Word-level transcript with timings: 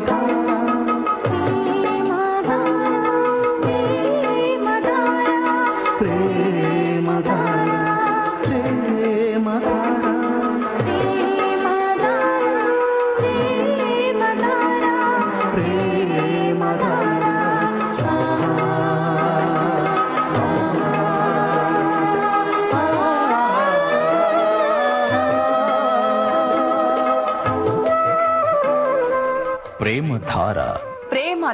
ప్రేమధార 0.00 0.37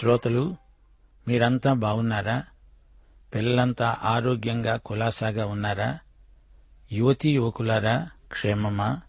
శ్రోతలు 0.00 0.56
మీరంతా 1.28 1.72
బాగున్నారా? 1.72 2.44
పిల్లలంతా 3.34 3.96
ఆరోగ్యంగా 4.02 4.76
కులాసాగా 4.76 5.46
ఉన్నారా? 5.46 5.98
యువతీ 6.92 7.30
యువకులారా 7.30 8.10
క్షేమమా? 8.32 9.00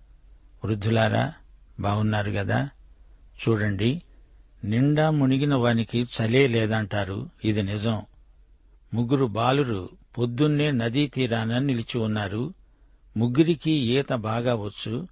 వృద్ధులారా 0.66 1.34
బాగున్నారు 1.80 2.32
గదా? 2.32 2.70
చూడండి 3.42 4.02
నిండా 4.64 5.12
మునిగిన 5.12 5.56
వానికి 5.56 6.02
చలే 6.02 6.48
లేదంటారు 6.48 7.30
ఇది 7.46 7.64
నిజం. 7.64 8.02
ముగ్గురు 8.94 9.26
బాలురు 9.26 9.90
పొద్దున్నే 10.18 10.72
నదీ 10.72 11.08
తీరాన 11.08 11.58
నిలిచి 11.58 12.00
ఉన్నారు. 12.00 12.54
ముగ్గురికి 13.18 13.72
ఈత 13.72 14.14
బాగా 14.14 14.56
వచ్చు. 14.56 15.08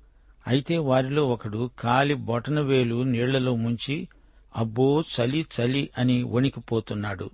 అయితే 0.47 0.77
వారిలో 0.77 1.27
ఒకడు 1.27 1.71
కాలి 1.79 2.13
బొటనవేలు 2.13 3.03
నీళ్ళలో 3.03 3.55
ముంచి 3.55 4.07
అబ్బో 4.55 5.01
చలి 5.01 5.45
చలి 5.59 5.89
అని 5.97 6.23
వణికిపోతున్నాడు. 6.23 7.29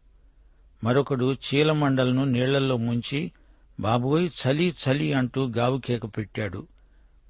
మరొకడు 0.84 1.34
చీలమండలను 1.34 2.24
నీళ్ళలో 2.24 2.78
ముంచి 2.78 3.32
బాబోయ్ 3.80 4.30
చలి 4.48 4.76
చలి 4.86 5.14
అంటూ 5.14 5.48
గావుకేక 5.48 6.06
పెట్టాడు. 6.06 6.68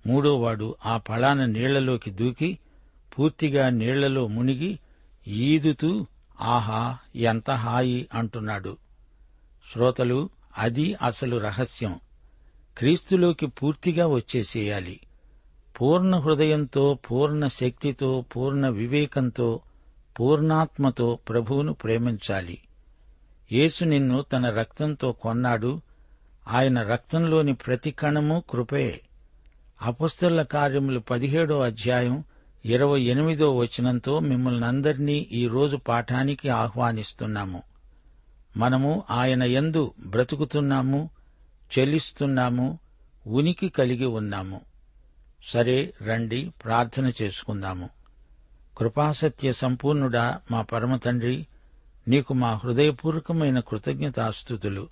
మూడోవాడు 0.08 0.75
ఆ 0.86 0.97
పళాన 0.97 1.45
నీళ్ళలోకి 1.45 2.11
దూకి 2.11 2.58
పూర్తిగా 3.19 3.69
నీళ్ళలో 3.69 4.27
మునిగి 4.27 4.80
ఈదుతూ 5.27 6.05
ఆహా 6.42 6.97
ఎంత 7.16 7.52
హాయి 7.52 8.08
అంటున్నాడు. 8.14 8.77
శ్రోతలు 9.73 10.30
అది 10.58 10.93
అసలు 10.93 11.37
రహస్యం. 11.37 11.99
క్రీస్తులోకి 12.77 13.45
పూర్తిగా 13.45 14.08
వచ్చేసేయాలి. 14.08 14.99
పూర్ణ 15.81 16.15
హృదయంతో 16.15 16.98
పూర్ణ 17.11 17.48
శక్తితో 17.48 18.26
పూర్ణ 18.36 18.70
వివేకంతో 18.70 19.60
పూర్ణాత్మతో 20.20 21.20
ప్రభువును 21.30 21.73
ప్రేమించాలి. 21.73 22.58
యేసు 23.52 23.83
నిన్ను 23.83 24.21
తన 24.21 24.49
రక్తంతో 24.49 25.11
కొన్నాడు. 25.11 25.81
ఆయన 26.48 26.83
రక్తంలోని 26.83 27.53
ప్రతి 27.53 27.92
కణము 27.92 28.43
కృపే. 28.49 29.02
అపస్తుల 29.81 30.42
కార్యములు 30.42 30.99
పదిహేడో 30.99 31.59
అధ్యాయం 31.59 32.23
ఇరవై 32.65 33.02
ఎనిమిదో 33.02 33.58
వచనంతో 33.58 34.20
మిమ్మల్ని 34.20 34.65
అందరినీ 34.65 35.27
ఈరోజు 35.31 35.77
పాఠానికి 35.77 36.49
ఆహ్వానిస్తున్నాము. 36.49 37.64
మనము 38.58 39.04
ఆయన 39.11 39.43
ఎందు 39.43 39.93
బ్రతుకుతున్నాము 40.05 41.09
చెల్లిస్తున్నాము 41.80 42.80
ఉనికి 43.27 43.70
కలిగి 43.70 44.05
ఉన్నాము. 44.05 44.61
సరే 45.48 45.93
రండి 46.08 46.52
ప్రార్థన 46.65 47.11
చేసుకుందాము. 47.21 47.89
కృపాసత్య 48.77 49.53
సంపూర్ణుడా 49.53 50.41
మా 50.52 50.61
పరమతండ్రి 50.61 51.47
నీకు 52.08 52.33
మా 52.33 52.53
హృదయపూర్వకమైన 52.53 53.59
కృతజ్ఞతాస్థుతులు 53.59 54.89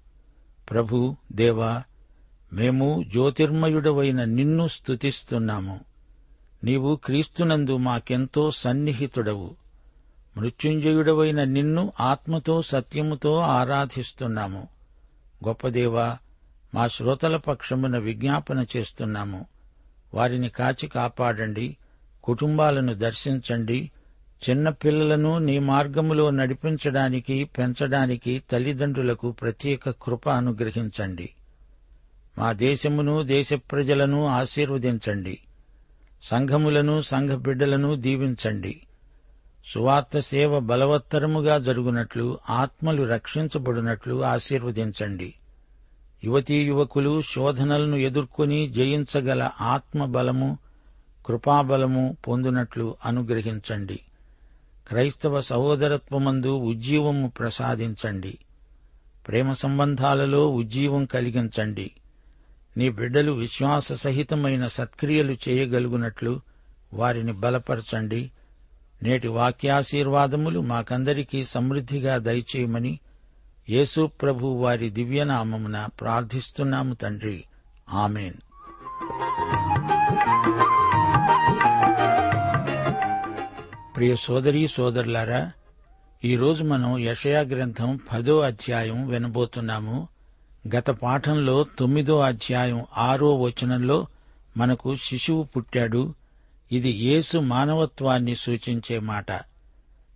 ప్రభు 0.70 1.16
దేవా 1.32 1.84
మేము 2.54 3.04
జ్యోతిర్మయుడవైన 3.12 4.24
నిన్ను 4.24 4.68
స్తుతిస్తున్నాము. 4.68 5.80
నీవు 6.64 6.96
క్రీస్తునందు 6.96 7.78
మాకెంతో 7.78 8.52
సన్నిహితుడవు. 8.52 9.56
మృత్యుంజయుడవైన 10.38 11.44
నిన్ను 11.44 11.94
ఆత్మతో 12.00 12.62
సత్యముతో 12.62 13.40
ఆరాధిస్తున్నాము. 13.40 14.68
గొప్పదేవా 15.48 16.18
మా 16.76 16.88
శ్రోతల 16.88 17.38
పక్షమున 17.38 17.98
విజ్ఞాపన 17.98 18.66
చేస్తున్నాము. 18.78 19.46
వారిని 20.14 20.50
కాచి 20.50 20.88
కాపాడండి. 20.88 21.78
కుటుంబాలను 22.24 22.94
దర్శించండి. 22.94 23.92
చిన్న 24.50 24.70
పిల్లలను 24.70 25.38
నీ 25.38 25.60
మార్గములో 25.60 26.30
నడిపించడానికి 26.30 27.44
పెంచడానికి 27.44 28.44
తల్లిదండ్రులకు 28.52 29.32
ప్రత్యేక 29.32 29.90
కృప 29.90 30.30
అనుగ్రహించండి. 30.30 31.30
మా 32.38 32.54
దేశమును 32.54 33.22
దేశ 33.22 33.54
ప్రజలను 33.54 34.26
ఆశీర్వదించండి. 34.26 35.40
సంఘములను 36.24 37.02
సంఘ 37.02 37.30
బిడ్డలను 37.30 37.96
దీవించండి. 37.96 38.82
సువార్త 39.74 40.20
సేవ 40.20 40.60
బలవత్తరముగా 40.60 41.58
జరుగునట్లు 41.58 42.40
ఆత్మలు 42.50 43.04
రక్షించబడినట్లు 43.04 44.24
ఆశీర్వదించండి. 44.24 45.34
యువతీ 46.24 46.64
యువకులు 46.64 47.22
శోధనలను 47.22 47.96
ఎదుర్కొని 47.96 48.70
జయించగల 48.70 49.50
ఆత్మబలము 49.62 50.58
కృపాబలము 51.26 52.18
పొందునట్లు 52.28 52.98
అనుగ్రహించండి. 53.06 54.00
క్రైస్తవ 54.88 55.42
సహోదరత్వమందు 55.42 56.58
ఉజ్జీవము 56.58 57.28
ప్రసాదించండి. 57.28 58.38
ప్రేమ 59.28 59.54
సంబంధాలలో 59.54 60.50
ఉజ్జీవం 60.50 61.06
కలిగించండి. 61.06 61.92
నీ 62.78 62.90
బిడ్డలు 62.90 63.32
విశ్వాస 63.32 63.94
సహితమైన 63.94 64.68
సత్క్రియలు 64.68 65.38
చేయగలుగునట్లు 65.50 66.42
వారిని 66.94 67.34
బలపరచండి. 67.34 68.32
నేటి 69.04 69.28
వాక్యాశీర్వాదములు 69.28 70.60
మాకందరికీ 70.60 71.44
సమృద్దిగా 71.44 72.18
దయచేయమని 72.18 73.00
యేసు 73.70 74.06
ప్రభు 74.06 74.48
వారి 74.48 74.90
దివ్యనామమున 74.90 75.86
ప్రార్థిస్తున్నాము 75.86 76.94
తండ్రి. 76.94 77.44
ఆమెన్. 77.90 78.34
ప్రియ 84.04 84.16
సోదరీ 84.16 84.68
సోదరులారా 84.68 85.52
ఈరోజు 86.26 86.64
మనం 86.64 86.98
యషయా 86.98 87.42
గ్రంథం 87.42 88.00
పదో 88.14 88.40
అధ్యాయం 88.40 89.08
వినబోతున్నాము. 89.08 90.08
గత 90.76 90.90
పాఠంలో 90.90 91.66
తొమ్మిదో 91.80 92.20
అధ్యాయం 92.20 92.86
ఆరో 92.98 93.40
వచనంలో 93.40 94.08
మనకు 94.58 94.96
శిశువు 94.96 95.44
పుట్టాడు. 95.44 96.14
ఇది 96.72 96.90
యేసు 96.90 97.38
మానవత్వాన్ని 97.38 98.36
సూచించే 98.36 99.00
మాట. 99.00 99.32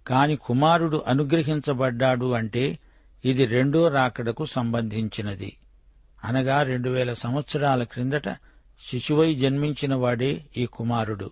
కాని 0.07 0.35
కుమారుడు 0.35 1.01
అనుగ్రహించబడ్డాడు 1.07 2.31
అంటే 2.31 2.79
ఇది 3.25 3.45
రెండో 3.45 3.87
రాకడకు 3.87 4.45
సంబంధించినది. 4.45 5.57
అనగా 6.23 6.63
రెండు 6.63 6.89
వేల 6.89 7.13
సంవత్సరాల 7.13 7.83
క్రిందట 7.83 8.29
శిశువై 8.91 9.35
జన్మించిన 9.35 9.95
వాడే 9.95 10.45
ఈ 10.57 10.65
కుమారుడు. 10.65 11.31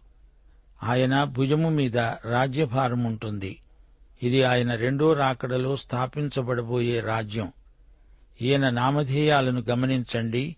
ఆయన 0.83 1.23
భుజము 1.23 1.69
మీద 1.69 1.97
రాజ్యభారం 1.97 3.03
ఉంటుంది. 3.03 3.61
ఇది 4.23 4.43
ఆయన 4.43 4.75
రెండో 4.75 5.13
రాకడలో 5.13 5.75
స్థాపించబడబోయే 5.75 6.99
రాజ్యం. 6.99 7.51
ఈయన 8.41 8.69
నామధేయాలను 8.69 9.63
గమనించండి. 9.69 10.55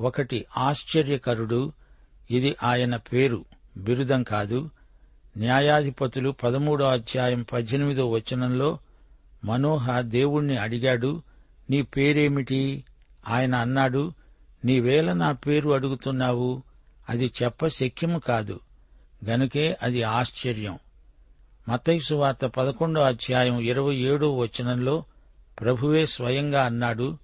ఒకటి 0.00 0.44
ఆశ్చర్యకరుడు. 0.56 1.72
ఇది 2.30 2.56
ఆయన 2.62 2.96
పేరు. 2.96 3.44
బిరుదం 3.76 4.22
కాదు. 4.22 4.70
న్యాయాధిపతులు 5.36 6.30
పదమూడో 6.30 6.84
అధ్యాయం 6.84 7.46
పద్దెనిమిదో 7.52 8.10
వచనంలో 8.10 8.78
మనోహ 9.44 10.00
దేవుణ్ణి 10.00 10.56
అడిగాడు. 10.56 11.22
నీ 11.70 11.82
పేరేమిటి? 11.82 12.84
ఆయన 13.28 13.54
అన్నాడు. 13.54 14.12
నీవేళ 14.64 15.12
నా 15.12 15.32
పేరు 15.32 15.70
అడుగుతున్నావు. 15.70 16.62
అది 17.08 17.32
చెప్ప 17.42 17.66
శక్యము 17.66 18.18
కాదు. 18.18 18.60
గనుకే 19.24 19.76
అది 19.82 20.02
ఆశ్చర్యం. 20.02 20.78
మతైసు 21.68 22.14
వార్త 22.14 22.46
పదకొండో 22.46 23.00
అధ్యాయం 23.00 23.60
ఇరవై 23.60 23.96
ఏడో 23.96 24.36
వచనంలో 24.36 25.04
ప్రభువే 25.60 26.06
స్వయంగా 26.06 26.64
అన్నాడు 26.64 27.18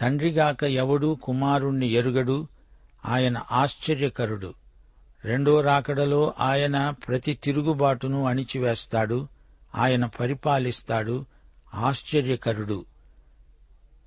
తండ్రిగాక 0.00 0.64
ఎవడు 0.64 1.18
కుమారుణ్ణి 1.22 1.88
ఎరుగడు 1.88 2.48
ఆయన 3.06 3.42
ఆశ్చర్యకరుడు. 3.52 4.54
రెండో 5.24 5.60
రాకడలో 5.60 6.34
ఆయన 6.40 6.90
ప్రతి 6.90 7.34
తిరుగుబాటును 7.34 8.26
అణిచివేస్తాడు 8.26 9.28
ఆయన 9.74 10.06
పరిపాలిస్తాడు 10.06 11.24
ఆశ్చర్యకరుడు. 11.74 12.84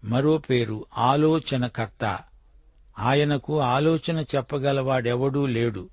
మరో 0.04 0.38
పేరు 0.38 0.86
ఆలోచనకర్త. 0.98 2.20
ఆయనకు 3.00 3.60
ఆలోచన 3.60 4.20
చెప్పగలవాడెవడూ 4.20 5.46
లేడు. 5.46 5.90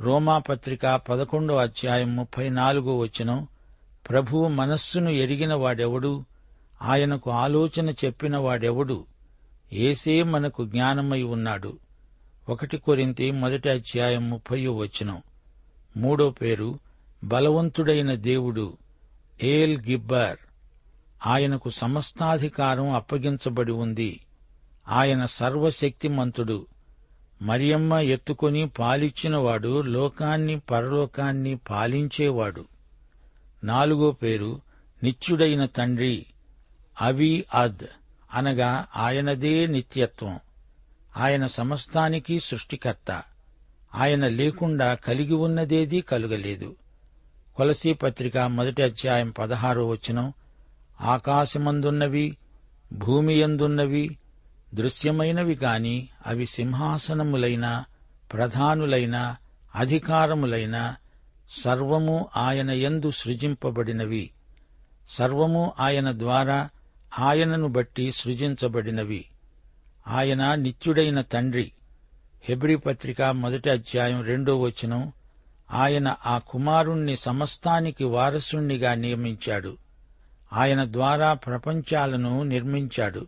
రోమాపత్రిక 0.00 0.86
పదకొండో 0.86 1.56
అధ్యాయం 1.56 2.16
ముప్పై 2.16 2.48
నాలుగో 2.48 2.98
వచనం. 2.98 3.46
ప్రభువు 4.10 4.48
మనస్సును 4.48 5.10
ఎరిగిన 5.10 5.54
వాడెవడు? 5.54 6.24
ఆయనకు 6.82 7.30
ఆలోచన 7.30 7.90
చెప్పిన 7.90 8.36
వాడెవడు? 8.36 9.04
ఏసే 9.72 10.22
మనకు 10.22 10.64
జ్ఞానమై 10.64 11.22
ఉన్నాడు. 11.22 11.78
ఒకటి 12.48 12.76
కొరింతి 12.76 13.30
మొదటి 13.30 13.68
అధ్యాయం 13.68 14.30
ముప్పయో 14.30 14.72
వచనం. 14.72 15.22
మూడో 15.96 16.30
పేరు 16.30 16.78
బలవంతుడైన 17.24 18.14
దేవుడు 18.14 18.76
ఏల్ 19.42 19.78
గిబ్బర్. 19.78 20.36
ఆయనకు 21.26 21.70
సమస్తాధికారం 21.70 22.92
అప్పగించబడి 22.92 23.72
ఉంది. 23.72 24.20
ఆయన 24.88 25.24
సర్వశక్తిమంతుడు. 25.24 26.66
మరియమ్మ 27.42 27.94
ఎత్తుకుని 27.94 28.68
పాలిచ్చినవాడు 28.68 29.80
లోకాన్ని 29.80 30.60
పరలోకాన్ని 30.60 31.56
పాలించేవాడు. 31.56 32.64
నాలుగో 33.64 34.10
పేరు 34.10 34.60
నిత్యుడైన 35.02 35.66
తండ్రి 35.66 36.26
అవి 37.02 37.44
అద్ 37.54 37.86
అనగా 38.34 38.86
ఆయనదే 38.96 39.66
నిత్యత్వం. 39.66 40.40
ఆయన 41.16 41.46
సమస్తానికి 41.46 42.40
సృష్టికర్త. 42.40 43.22
ఆయన 43.94 44.28
లేకుండా 44.28 44.94
కలిగి 44.94 45.34
ఉన్నదేదీ 45.34 46.00
కలుగలేదు. 46.00 46.76
కొలసీ 47.56 47.92
పత్రిక 47.92 48.38
మొదటి 48.38 48.82
అధ్యాయం 48.82 49.30
పదహారో 49.30 49.86
వచనం. 49.86 50.32
ఆకాశమందున్నవి 51.00 52.36
భూమియందున్నవి 52.92 54.16
దృశ్యమైనవి 54.74 55.54
గాని 55.54 56.08
అవి 56.26 56.46
సింహాసనములైన 56.46 57.84
ప్రధానులైన 58.32 59.36
అధికారములైన 59.74 60.94
సర్వము 61.64 62.28
ఆయన 62.36 62.70
యందు 62.70 63.10
సృజింపబడినవి. 63.10 64.30
సర్వము 65.08 65.72
ఆయన 65.80 66.12
ద్వారా 66.12 66.68
ఆయనను 67.18 67.68
బట్టి 67.68 68.12
సృజించబడినవి. 68.12 69.24
ఆయన 70.08 70.54
నిత్యుడైన 70.54 71.20
తండ్రి. 71.20 71.72
హెబ్రి 72.44 72.76
పత్రిక 72.76 73.22
మొదటి 73.22 73.70
అధ్యాయం 73.70 74.24
రెండో 74.24 74.60
వచనం 74.60 75.12
ఆయన 75.72 76.16
ఆ 76.26 76.38
కుమారుణ్ణి 76.38 77.16
సమస్తానికి 77.16 78.04
వారసుణ్ణిగా 78.04 78.94
నియమించాడు. 78.94 79.76
ఆయన 80.52 80.84
ద్వారా 80.84 81.32
ప్రపంచాలను 81.32 82.42
నిర్మించాడు. 82.42 83.26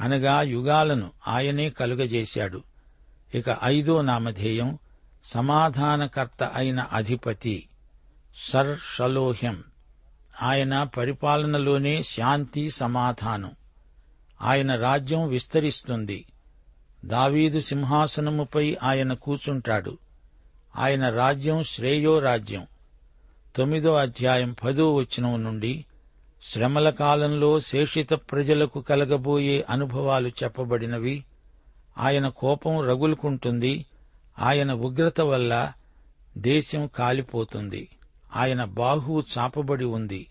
అనగా 0.00 0.42
యుగాలను 0.42 1.10
ఆయనే 1.28 1.70
కలుగజేశాడు. 1.70 2.62
ఇక 3.34 3.44
ఐదో 3.64 4.00
నామధేయం 4.00 4.78
సమాధానకర్త 5.24 6.42
అయిన 6.42 6.80
అధిపతి 6.80 7.68
సర్ 8.48 8.78
షలోహ్యం. 8.96 9.64
ఆయన 10.42 10.82
పరిపాలనలోనే 10.82 12.02
శాంతి 12.02 12.70
సమాధానం. 12.70 13.50
ఆయన 14.42 14.76
రాజ్యం 14.76 15.28
విస్తరిస్తుంది. 15.28 16.26
దావీదు 17.04 17.60
సింహాసనముపై 17.60 18.76
ఆయన 18.82 19.12
కూచుంటాడు 19.12 19.98
ఆయన 20.76 21.10
రాజ్యం 21.10 21.62
శ్రేయో 21.62 22.18
రాజ్యం. 22.18 22.66
తొమ్మిదో 23.56 23.94
అధ్యాయం 23.94 24.56
పదో 24.64 24.94
వచనం 24.94 25.44
నుండి 25.44 25.84
శ్రమల 26.52 26.90
కాలంలో 26.90 27.60
శేషిత 27.60 28.12
ప్రజలకు 28.12 28.80
కలగబోయే 28.80 29.64
అనుభవాలు 29.70 30.28
చెప్పబడినవి. 30.28 31.24
ఆయన 31.98 32.28
కోపం 32.28 32.80
రగులుకుంటుంది. 32.80 33.86
ఆయన 34.38 34.72
ఉగ్రత 34.72 35.20
వల్ల 35.20 35.72
దేశం 36.38 36.86
కాలిపోతుంది. 36.86 37.88
ఆయన 38.36 38.64
బాహువు 38.64 39.22
చాపబడి 39.38 39.84
ఉంది. 39.84 40.26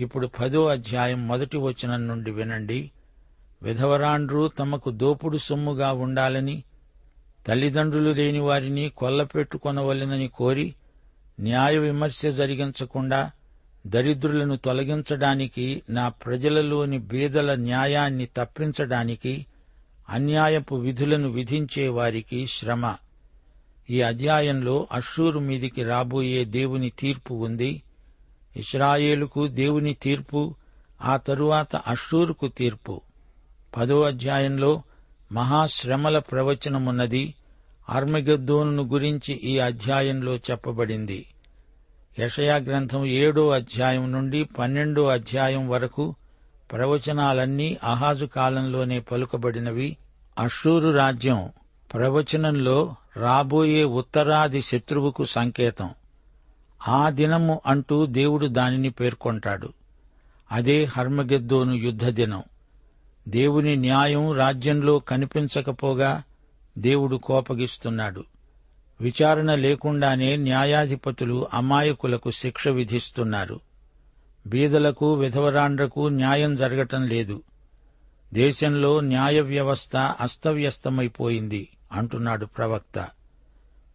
ఇప్పుడు 0.00 0.26
పదో 0.26 0.66
అధ్యాయం 0.66 1.28
మొదటి 1.28 1.56
వచనం 1.56 2.08
నుండి 2.08 2.30
వినండి. 2.30 2.90
విధవరాండ్రు 3.62 4.48
తమకు 4.48 4.90
దోపుడు 4.90 5.38
సొమ్ముగా 5.38 5.92
ఉండాలని 5.92 6.64
తల్లిదండ్రులు 7.46 8.10
లేని 8.10 8.38
వారిని 8.38 8.88
కొల్లపెట్టుకొనవలెనని 8.88 10.28
కోరి 10.28 10.74
న్యాయ 11.40 11.78
విమర్శ 11.78 12.26
జరిగించకుండా 12.26 13.30
దరిద్రులను 13.86 14.56
తొలగించడానికి 14.56 15.82
నా 15.90 16.08
ప్రజలలోని 16.08 16.98
బీదల 16.98 17.54
న్యాయాన్ని 17.54 18.28
తప్పించడానికి 18.36 19.46
అన్యాయపు 20.08 20.74
విధులను 20.74 21.28
విధించే 21.28 21.88
వారికి 21.88 22.46
శ్రమ. 22.46 22.94
ఈ 23.90 24.00
అధ్యాయంలో 24.00 24.88
అషూరు 24.92 25.38
మీదికి 25.38 25.84
రాబోయే 25.84 26.44
దేవుని 26.44 26.90
తీర్పు 26.90 27.34
ఉంది. 27.34 27.82
ఇస్రాయేలుకు 28.56 29.46
దేవుని 29.46 29.94
తీర్పు 29.94 30.54
ఆ 31.02 31.16
తరువాత 31.16 31.76
అషూరుకు 31.76 32.48
తీర్పు. 32.48 33.00
పదో 33.76 34.02
అధ్యాయంలో 34.02 34.82
మహాశ్రమల 35.32 36.18
ప్రవచనమున్నది. 36.18 37.34
అర్మగద్దోను 37.88 38.82
గురించి 38.82 39.34
ఈ 39.34 39.58
అధ్యాయంలో 39.58 40.36
చెప్పబడింది. 40.36 41.26
యషయా 42.18 42.56
గ్రంథం 42.56 43.04
ఏడో 43.04 43.48
అధ్యాయం 43.48 44.12
నుండి 44.12 44.44
పన్నెండో 44.44 45.06
అధ్యాయం 45.06 45.68
వరకు 45.68 46.14
ప్రవచనాలన్నీ 46.72 47.78
అహాజు 47.84 48.26
కాలంలోనే 48.26 49.00
పలుకబడినవి. 49.00 49.96
అషూరు 50.38 50.88
రాజ్యం 50.88 51.48
ప్రవచనంలో 51.94 52.94
రాబోయే 53.16 53.84
ఉత్తరాది 53.84 54.62
శత్రువుకు 54.62 55.24
సంకేతం. 55.24 55.90
ఆ 56.88 57.10
దినము 57.10 57.60
అంటూ 57.66 58.06
దేవుడు 58.06 58.46
దానిని 58.46 58.90
పేర్కొంటాడు. 58.90 59.72
అదే 60.52 60.84
హర్మగెద్దోను 60.84 61.72
యుద్ధ 61.72 62.08
దినం 62.08 62.42
దేవుని 63.28 63.76
న్యాయం 63.76 64.32
రాజ్యంలో 64.32 64.98
కనిపించకపోగా 64.98 66.22
దేవుడు 66.78 67.16
కోపగిస్తున్నాడు. 67.16 68.24
విచారణ 69.00 69.54
లేకుండానే 69.54 70.36
న్యాయాధిపతులు 70.36 71.48
అమాయకులకు 71.54 72.30
శిక్ష 72.30 72.68
విధిస్తున్నారు. 72.68 73.60
బీదలకు 74.46 75.14
విధవరాండ్రకు 75.14 76.08
న్యాయం 76.08 76.56
జరగటం 76.56 77.06
లేదు. 77.06 77.42
దేశంలో 78.34 79.00
న్యాయ 79.00 79.40
వ్యవస్థ 79.40 79.96
అస్తవ్యస్తమైపోయింది 79.96 81.68
అంటున్నాడు 81.92 82.46
ప్రవక్త. 82.46 83.08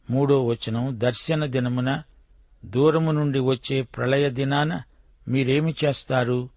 మూడో 0.09 0.45
వచనం 0.45 0.99
దర్శన 0.99 1.45
దినమున 1.45 2.03
దూరము 2.65 3.11
నుండి 3.11 3.39
వచ్చే 3.39 3.81
ప్రళయ 3.81 4.29
దినాన 4.29 4.81
మీరేమి 5.27 5.75
చేస్తారు? 5.85 6.49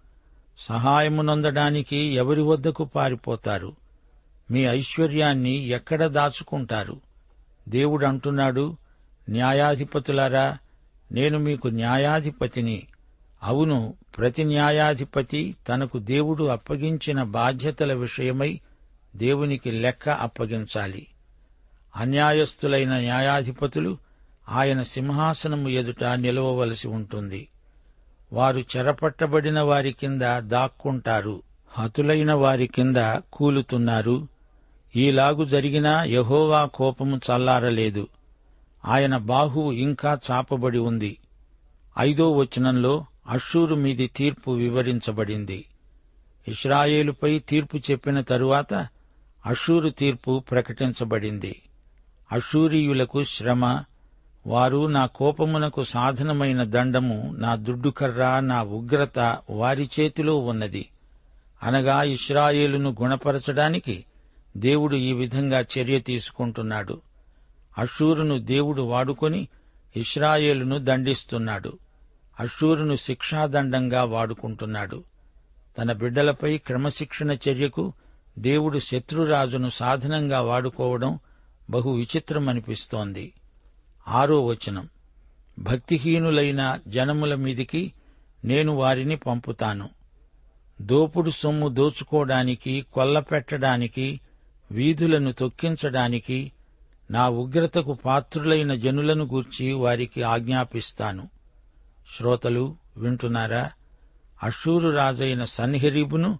సహాయమునొందడానికి 0.59 1.97
ఎవరి 1.97 2.41
వద్దకు 2.41 2.83
పారిపోతారు? 2.83 3.75
మీ 4.51 4.63
ఐశ్వర్యాన్ని 4.63 5.67
ఎక్కడ 5.67 6.07
దాచుకుంటారు? 6.07 7.04
దేవుడు 7.69 8.05
అంటున్నాడు 8.05 8.77
న్యాయాధిపతులారా 9.29 10.57
నేను 11.11 11.39
మీకు 11.39 11.67
న్యాయాధిపతిని. 11.67 12.83
అవును 13.43 13.93
ప్రతి 14.17 14.43
న్యాయాధిపతి 14.43 15.55
తనకు 15.69 15.99
దేవుడు 15.99 16.43
అప్పగించిన 16.43 17.23
బాధ్యతల 17.23 17.93
విషయమై 17.93 18.59
దేవునికి 19.15 19.71
లెక్క 19.71 20.09
అప్పగించాలి. 20.09 21.07
అన్యాయస్థులైన 21.95 22.97
న్యాయాధిపతులు 22.97 23.97
ఆయన 24.49 24.81
సింహాసనము 24.81 25.69
ఎదుట 25.69 26.03
నిలవవలసి 26.03 26.87
ఉంటుంది. 26.87 27.47
వారు 28.33 28.59
చెరపట్టబడిన 28.59 29.61
వారి 29.61 29.91
కింద 29.91 30.21
దాక్కుంటారు. 30.39 31.41
హతులైన 31.69 32.33
వారి 32.33 32.67
కింద 32.67 32.95
కూలుతున్నారు. 33.33 34.27
ఈలాగు 34.95 35.45
జరిగినా 35.45 36.03
యహోవా 36.03 36.65
కోపము 36.65 37.17
చల్లారలేదు. 37.17 38.07
ఆయన 38.85 39.17
బాహువు 39.17 39.71
ఇంకా 39.71 40.19
చాపబడి 40.31 40.77
ఉంది. 40.77 41.17
ఐదో 41.99 42.31
వచనంలో 42.31 43.05
అషూరు 43.29 43.75
మీది 43.75 44.07
తీర్పు 44.07 44.51
వివరించబడింది. 44.51 45.65
ఇస్రాయేలుపై 46.47 47.39
తీర్పు 47.39 47.77
చెప్పిన 47.77 48.21
తరువాత 48.21 48.73
అషూరు 49.45 49.89
తీర్పు 49.89 50.39
ప్రకటించబడింది. 50.39 51.61
అషూరీయులకు 52.31 53.23
శ్రమ 53.23 53.83
వారు 54.47 54.87
నా 54.87 55.05
కోపమునకు 55.05 55.83
సాధనమైన 55.83 56.63
దండము 56.63 57.35
నా 57.37 57.55
దుడ్డుకర్ర 57.55 58.39
నా 58.39 58.63
ఉగ్రత 58.63 59.37
వారి 59.49 59.89
చేతిలో 59.99 60.37
ఉన్నది. 60.37 60.89
అనగా 61.63 62.03
ఇస్రాయేలును 62.03 62.95
గుణపరచడానికి 63.01 64.05
దేవుడు 64.57 64.95
ఈ 64.95 65.13
విధంగా 65.13 65.59
చర్య 65.59 65.99
తీసుకుంటున్నాడు. 65.99 67.01
అషూరును 67.77 68.39
దేవుడు 68.39 68.81
వాడుకొని 68.81 69.47
ఇస్రాయేలును 69.95 70.77
దండిస్తున్నాడు. 70.77 71.77
అషూరును 72.39 72.95
శిక్షాదండంగా 72.95 74.03
వాడుకుంటున్నాడు. 74.03 75.03
తన 75.77 75.91
బిడ్డలపై 75.91 76.57
క్రమశిక్షణ 76.57 77.31
చర్యకు 77.31 77.93
దేవుడు 78.39 78.79
శత్రురాజును 78.79 79.69
సాధనంగా 79.69 80.41
వాడుకోవడం 80.41 81.19
బహు 81.69 81.91
విచిత్రమనిపిస్తోంది. 81.91 83.33
ఆరో 84.07 84.45
వచనం. 84.45 84.89
భక్తిహీనులైన 85.59 86.79
జనముల 86.87 87.35
మీదికి 87.35 87.93
నేను 88.45 88.73
వారిని 88.73 89.15
పంపుతాను. 89.15 89.89
దోపుడు 90.81 91.29
సొమ్ము 91.29 91.67
దోచుకోవడానికి 91.67 92.85
కొల్లపెట్టడానికి 92.93 94.19
వీధులను 94.71 95.31
తొక్కించడానికి 95.31 96.51
నా 97.11 97.29
ఉగ్రతకు 97.29 97.93
పాత్రులైన 97.93 98.75
జనులను 98.75 99.25
గూర్చి 99.25 99.71
వారికి 99.71 100.23
ఆజ్ఞాపిస్తాను. 100.23 101.29
శ్రోతలు 102.17 102.75
వింటున్నారా? 102.97 103.71
అషూరు 104.43 104.89
రాజైన 104.89 105.43
సన్హెరీబును 105.43 106.39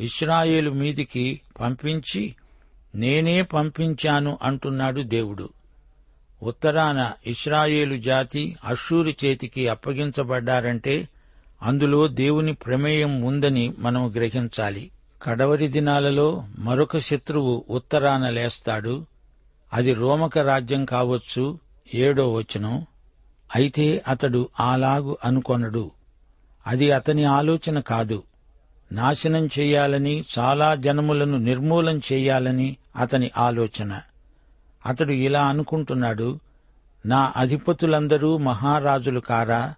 ఇస్రాయేలు 0.00 0.70
మీదికి 0.70 1.40
పంపించి 1.60 2.34
నేనే 2.94 3.42
పంపించాను 3.42 4.38
అంటున్నాడు 4.42 5.00
దేవుడు. 5.00 5.48
ఉత్తరాన 6.42 7.12
ఇస్రాయేలు 7.26 7.96
జాతి 7.96 8.56
అషూరు 8.64 9.10
చేతికి 9.24 9.68
అప్పగించబడ్డారంటే 9.68 11.08
అందులో 11.62 12.06
దేవుని 12.06 12.54
ప్రమేయం 12.54 13.22
ఉందని 13.22 13.74
మనం 13.78 14.12
గ్రహించాలి. 14.14 14.90
కడవరి 15.22 15.68
దినాలలో 15.68 16.44
మరొక 16.58 16.98
శత్రువు 16.98 17.64
ఉత్తరాన 17.70 18.30
లేస్తాడు. 18.30 19.06
అది 19.72 19.92
రోమక 19.94 20.38
రాజ్యం 20.38 20.84
కావచ్చు. 20.84 21.58
ఏడో 21.94 22.32
వచనం. 22.32 22.86
అయితే 23.54 24.04
అతడు 24.08 24.48
అలాగు 24.60 25.16
అనుకొనడు. 25.24 25.90
అది 26.66 26.90
అతని 26.90 27.24
ఆలోచన 27.24 27.80
కాదు. 27.80 28.22
నాశనం 28.92 29.46
చేయాలని 29.46 30.24
చాలా 30.38 30.74
జనములను 30.74 31.38
నిర్మూలం 31.38 31.98
చేయాలని 31.98 32.76
అతని 32.96 33.30
ఆలోచన. 33.36 34.00
అతడు 34.86 35.12
ఇలా 35.12 35.46
అనుకుంటున్నాడు. 35.46 36.40
నా 37.06 37.32
అధిపతులందరూ 37.36 38.36
మహారాజులు 38.36 39.20
కారా? 39.20 39.74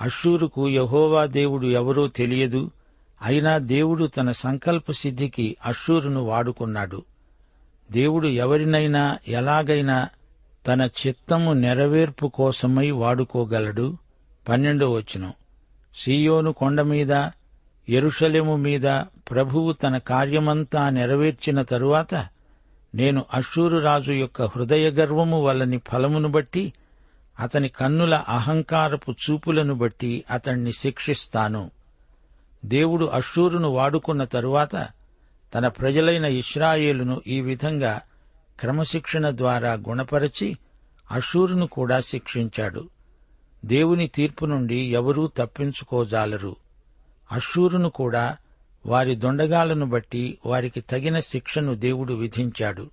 అషూరుకు 0.00 0.68
యహోవా 0.68 1.26
దేవుడు 1.26 1.66
ఎవరో 1.66 2.08
తెలియదు. 2.08 2.70
అయినా 3.22 3.58
దేవుడు 3.58 4.04
తన 4.04 4.30
సంకల్ప 4.30 4.92
సిద్ధికి 4.92 5.56
అషూరును 5.64 6.20
వాడుకున్నాడు. 6.20 7.02
దేవుడు 7.92 8.28
ఎవరినైనా 8.28 9.18
ఎలాగైనా 9.28 10.08
తన 10.66 10.88
చిత్తము 11.06 11.52
నెరవేర్పు 11.52 12.26
కోసమై 12.26 12.90
వాడుకోగలడు. 12.90 13.96
పన్నెండో 14.48 14.90
వచనం. 14.90 15.32
సీయోను 15.94 16.52
కొండ 16.52 16.80
మీద 16.80 17.12
మీద 18.56 18.82
ప్రభువు 19.30 19.72
తన 19.72 19.98
కార్యమంతా 19.98 20.90
నెరవేర్చిన 20.90 21.62
తరువాత 21.62 22.14
నేను 22.94 23.24
అశ్షూరు 23.34 23.78
రాజు 23.78 24.12
యొక్క 24.12 24.42
హృదయ 24.42 24.90
గర్వము 24.90 25.42
వల్లని 25.42 25.78
ఫలమును 25.78 26.28
బట్టి 26.28 26.72
అతని 27.40 27.68
కన్నుల 27.68 28.14
అహంకారపు 28.28 29.12
చూపులను 29.12 29.74
బట్టి 29.74 30.24
అతణ్ణి 30.30 30.72
శిక్షిస్తాను. 30.72 31.70
దేవుడు 32.64 33.04
అషూరును 33.04 33.68
వాడుకున్న 33.68 34.24
తరువాత 34.24 34.88
తన 35.54 35.68
ప్రజలైన 35.68 36.24
ఇస్రాయేలును 36.24 37.22
ఈ 37.26 37.40
విధంగా 37.40 38.00
క్రమశిక్షణ 38.60 39.30
ద్వారా 39.30 39.72
గుణపరచి 39.72 40.58
అషూరును 41.10 41.66
కూడా 41.66 42.00
శిక్షించాడు. 42.00 42.88
దేవుని 43.64 44.08
తీర్పు 44.08 44.46
నుండి 44.46 44.76
ఎవరూ 44.76 45.30
తప్పించుకోజాలరు. 45.36 46.56
అషూరును 47.32 47.88
కూడా 47.88 48.36
వారి 48.86 49.14
దొండగాలను 49.14 49.86
బట్టి 49.86 50.38
వారికి 50.46 50.80
తగిన 50.80 51.20
శిక్షను 51.20 51.74
దేవుడు 51.74 52.14
విధించాడు. 52.14 52.90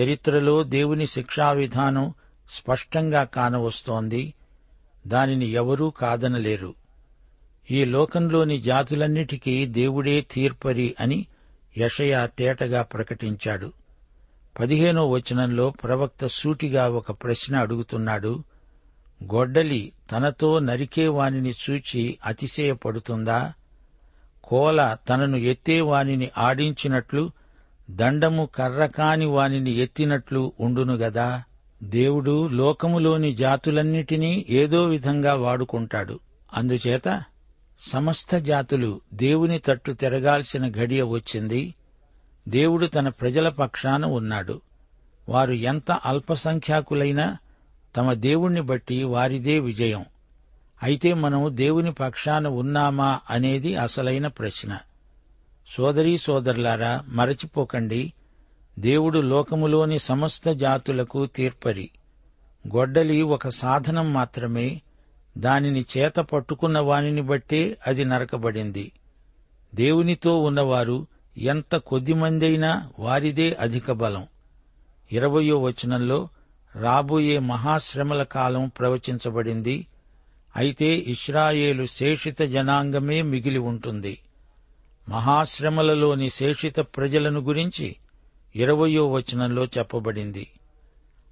చరిత్రలో 0.00 0.62
దేవుని 0.62 1.06
శిక్షా 1.06 1.52
విధానం 1.52 2.14
స్పష్టంగా 2.50 3.24
కానవస్తోంది. 3.24 4.34
దానిని 5.06 5.46
ఎవరూ 5.46 5.90
కాదనలేరు. 5.90 6.74
ఈ 7.70 7.84
లోకంలోని 7.84 8.60
జాతులన్నిటికీ 8.60 9.66
దేవుడే 9.66 10.20
తీర్పరి 10.20 10.94
అని 11.00 11.26
యషయా 11.78 12.26
తేటగా 12.26 12.82
ప్రకటించాడు. 12.82 13.72
పదిహేనో 14.60 15.10
వచనంలో 15.10 15.70
ప్రవక్త 15.70 16.26
సూటిగా 16.26 16.88
ఒక 16.88 17.10
ప్రశ్న 17.10 17.56
అడుగుతున్నాడు. 17.56 18.44
గొడ్డలి 19.24 19.92
తనతో 20.12 20.58
నరికేవానిని 20.58 21.54
చూచి 21.70 22.18
అతిశయపడుతుందా? 22.26 23.52
కోల 24.44 24.96
తనను 25.08 25.36
ఎత్తేవానిని 25.36 26.30
ఆడించినట్లు 26.38 27.30
దండము 27.90 28.48
కర్రకాని 28.54 29.26
వానిని 29.26 29.70
ఎత్తినట్లు 29.70 30.52
ఉండునుగదా 30.60 31.42
దేవుడు 31.82 32.48
లోకములోని 32.48 33.34
జాతులన్నిటినీ 33.34 34.46
ఏదో 34.48 34.84
విధంగా 34.84 35.34
వాడుకుంటాడు. 35.34 36.20
అందుచేత 36.54 37.22
సమస్త 37.88 38.36
జాతులు 38.36 39.00
దేవుని 39.14 39.58
తట్టు 39.58 39.92
తిరగాల్సిన 39.92 40.68
ఘడియ 40.70 41.02
వచ్చింది. 41.02 41.74
దేవుడు 42.48 42.86
తన 42.86 43.08
ప్రజల 43.08 43.48
పక్షాన 43.48 44.04
ఉన్నాడు. 44.04 44.60
వారు 45.28 45.52
ఎంత 45.52 45.90
అల్పసంఖ్యాకులైనా 45.90 47.36
తమ 47.96 48.12
దేవుణ్ణి 48.12 48.60
బట్టి 48.60 49.02
వారిదే 49.04 49.58
విజయం. 49.58 50.04
అయితే 50.82 51.14
మనం 51.14 51.46
దేవుని 51.50 51.92
పక్షాన 51.92 52.46
ఉన్నామా 52.48 53.20
అనేది 53.30 53.76
అసలైన 53.76 54.26
ప్రశ్న. 54.26 54.78
సోదరీ 55.76 56.18
సోదరులారా 56.18 57.04
మరచిపోకండి. 57.08 58.12
దేవుడు 58.78 59.18
లోకములోని 59.18 59.98
సమస్త 59.98 60.52
జాతులకు 60.52 61.26
తీర్పరి. 61.26 61.90
గొడ్డలి 62.76 63.22
ఒక 63.22 63.48
సాధనం 63.48 64.12
మాత్రమే. 64.12 64.82
దానిని 65.38 65.84
చేత 65.96 66.16
పట్టుకున్న 66.16 66.78
వానిని 66.78 67.22
బట్టే 67.22 67.78
అది 67.86 68.04
నరకబడింది. 68.04 68.92
దేవునితో 69.74 70.40
ఉన్నవారు 70.42 71.06
ఎంత 71.38 71.76
కొద్దిమందైనా 71.76 72.90
వారిదే 72.98 73.56
అధిక 73.60 73.92
బలం. 73.92 74.26
ఇరవయో 75.12 75.58
వచనంలో 75.58 76.28
రాబోయే 76.76 77.38
మహాశ్రమల 77.38 78.22
కాలం 78.22 78.68
ప్రవచించబడింది. 78.68 79.86
అయితే 80.56 80.86
ఇస్రాయేలు 80.86 81.86
శేషిత 81.86 82.42
జనాంగమే 82.42 83.22
మిగిలి 83.22 83.58
ఉంటుంది. 83.58 84.18
మహాశ్రమలలోని 85.08 86.30
శేషిత 86.30 86.78
ప్రజలను 86.80 87.40
గురించి 87.40 87.96
ఇరవయో 88.56 89.10
వచనంలో 89.10 89.64
చెప్పబడింది. 89.64 90.46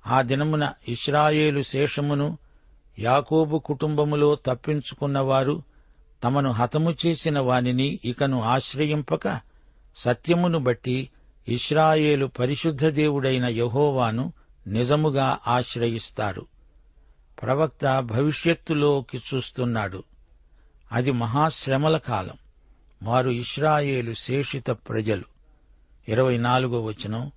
ఆ 0.07 0.23
దినమున 0.23 0.73
ఇస్రాయేలు 0.89 1.63
శేషమును 1.63 2.39
యాకోబు 2.99 3.59
కుటుంబములో 3.59 4.35
తప్పించుకున్నవారు 4.47 5.63
తమను 6.25 6.51
హతము 6.51 6.95
చేసిన 7.07 7.41
వానిని 7.41 8.01
ఇకను 8.05 8.43
ఆశ్రయింపక 8.43 9.41
సత్యమును 9.97 10.59
బట్టి 10.59 11.11
ఇస్రాయేలు 11.49 12.27
పరిశుద్ధ 12.27 12.87
దేవుడైన 12.87 13.45
యహోవాను 13.45 14.33
నిజముగా 14.67 15.39
ఆశ్రయిస్తారు. 15.49 16.47
ప్రవక్త 17.43 18.01
భవిష్యత్తులోకి 18.01 19.23
చూస్తున్నాడు. 19.35 20.03
అది 20.93 21.11
మహాశ్రమల 21.11 21.97
కాలం. 21.97 22.37
వారు 23.03 23.31
ఇస్రాయేలు 23.31 24.13
శేషిత 24.13 24.71
ప్రజలు. 24.71 25.25
ఇరవై 26.09 26.39
నాలుగో 26.39 26.83
వచనం. 26.83 27.31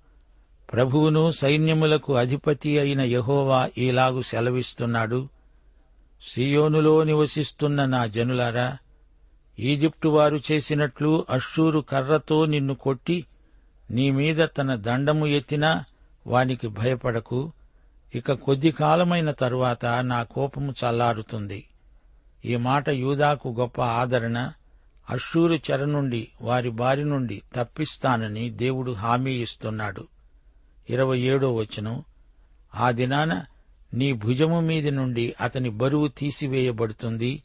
ప్రభువును 0.72 1.30
సైన్యములకు 1.30 2.14
అధిపతి 2.14 2.78
అయిన 2.78 3.00
యహోవా 3.00 3.70
ఇలాగు 3.78 4.22
సెలవిస్తున్నాడు. 4.22 5.28
సియోనులో 6.30 7.04
నివసిస్తున్న 7.04 7.84
నా 7.84 8.06
జనులారా 8.06 8.78
ఈజిప్టు 9.58 10.08
వారు 10.08 10.40
చేసినట్లు 10.52 11.26
అశ్షూరు 11.30 11.80
కర్రతో 11.80 12.46
నిన్ను 12.46 12.74
కొట్టి 12.74 13.26
నీ 13.90 14.10
మీద 14.10 14.48
తన 14.58 14.74
దండము 14.74 15.26
ఎత్తినా 15.26 15.84
వానికి 16.26 16.68
భయపడకు. 16.68 17.52
ఇక 18.14 18.32
కొద్ది 18.32 18.70
కాలమైన 18.70 19.30
తరువాత 19.30 19.86
నా 19.86 20.22
కోపము 20.22 20.72
చల్లారుతుంది. 20.72 21.68
ఈ 22.44 22.56
మాట 22.56 22.88
యూదాకు 22.88 23.56
గొప్ప 23.58 23.82
ఆదరణ. 23.82 24.52
అశ్షూరు 25.10 25.54
చెర 25.54 25.84
నుండి 25.84 26.28
వారి 26.42 26.70
బారి 26.70 27.04
నుండి 27.04 27.42
తప్పిస్తానని 27.54 28.50
దేవుడు 28.50 28.92
హామీ 28.92 29.32
ఇస్తున్నాడు. 29.32 30.08
ఇరవై 30.90 31.20
ఏడో 31.20 31.54
వచనం. 31.54 32.04
ఆ 32.74 32.90
దినాన 32.90 33.44
నీ 33.94 34.12
భుజము 34.12 34.60
మీది 34.60 34.90
నుండి 34.90 35.34
అతని 35.40 35.70
బరువు 35.70 36.08
తీసివేయబడుతుంది. 36.08 37.42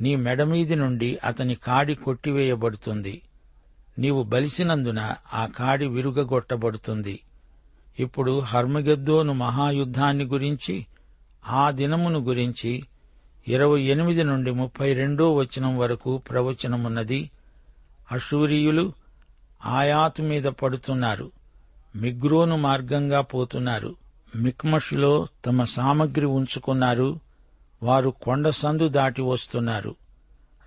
నీ 0.00 0.16
మెడ 0.16 0.42
మీది 0.42 0.74
నుండి 0.74 1.18
అతని 1.24 1.54
కాడి 1.54 1.94
కొట్టివేయబడుతుంది. 1.94 3.22
నీవు 3.98 4.22
బలిసినందున 4.22 5.14
ఆ 5.34 5.46
కాడి 5.46 5.86
విరుగగొట్టబడుతుంది. 5.86 7.20
ఇప్పుడు 7.98 8.40
హర్మగెద్దోను 8.40 9.32
మహాయుద్ధాన్ని 9.32 10.24
గురించి 10.24 10.86
ఆ 11.48 11.70
దినమును 11.70 12.18
గురించి 12.18 12.82
ఇరవై 13.48 13.82
ఎనిమిది 13.82 14.24
నుండి 14.24 14.50
ముప్పై 14.50 14.94
రెండో 14.94 15.34
వచనం 15.34 15.78
వరకు 15.78 16.18
ప్రవచనమున్నది. 16.18 17.30
అశూరియులు 18.12 18.92
ఆయాతు 19.64 20.22
మీద 20.22 20.42
పడుతున్నారు. 20.42 21.30
మిగ్రోను 21.96 22.56
మార్గంగా 22.56 23.20
పోతున్నారు. 23.20 24.01
మిక్మషులో 24.36 25.28
తమ 25.46 25.64
సామగ్రి 25.64 26.26
ఉంచుకున్నారు. 26.26 27.20
వారు 27.82 28.10
కొండ 28.10 28.48
సందు 28.48 28.88
దాటి 28.88 29.22
వస్తున్నారు. 29.22 29.94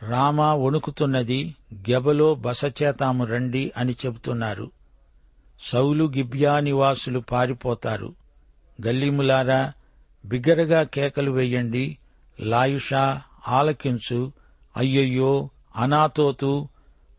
రామా 0.10 0.54
వణుకుతున్నది 0.54 1.56
గెబలో 1.74 2.36
బస 2.36 2.66
చేతాము 2.66 3.26
రండి 3.26 3.72
అని 3.78 3.92
చెబుతున్నారు. 3.92 4.72
సౌలు 5.66 6.12
గిబ్యా 6.18 6.60
నివాసులు 6.60 7.20
పారిపోతారు. 7.20 8.16
గల్లీములారా 8.88 9.74
బిగ్గరగా 10.26 10.84
కేకలు 10.84 11.32
వేయండి. 11.32 11.98
లాయుషా 12.40 13.22
ఆలకించు. 13.48 14.32
అయ్యయ్యో 14.78 15.50
అనాతోతు. 15.76 16.68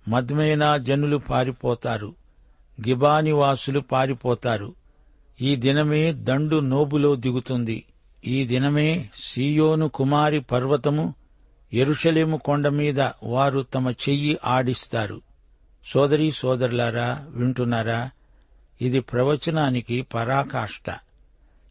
మద్మేనా 0.09 0.77
జనులు 0.77 1.17
పారిపోతారు. 1.17 2.15
గిబానివాసులు 2.89 3.81
పారిపోతారు. 3.81 4.86
ఈ 5.41 5.57
దినమే 5.57 6.13
దండు 6.13 6.61
నోబులో 6.61 7.17
దిగుతుంది. 7.17 7.85
ఈ 8.25 8.45
దినమే 8.45 9.09
సీయోను 9.25 9.89
కుమారి 9.89 10.41
పర్వతము 10.41 11.15
ఎరుషలేము 11.73 12.37
కొండ 12.37 12.69
మీద 12.69 13.01
వారు 13.23 13.61
తమ 13.61 13.91
చెయ్యి 13.91 14.39
ఆడిస్తారు. 14.45 15.21
సోదరీ 15.93 16.31
సోదరులారా 16.31 17.27
వింటున్నారా? 17.29 18.11
ఇది 18.81 19.01
ప్రవచనానికి 19.01 20.03
పరాకాష్ట. 20.03 21.01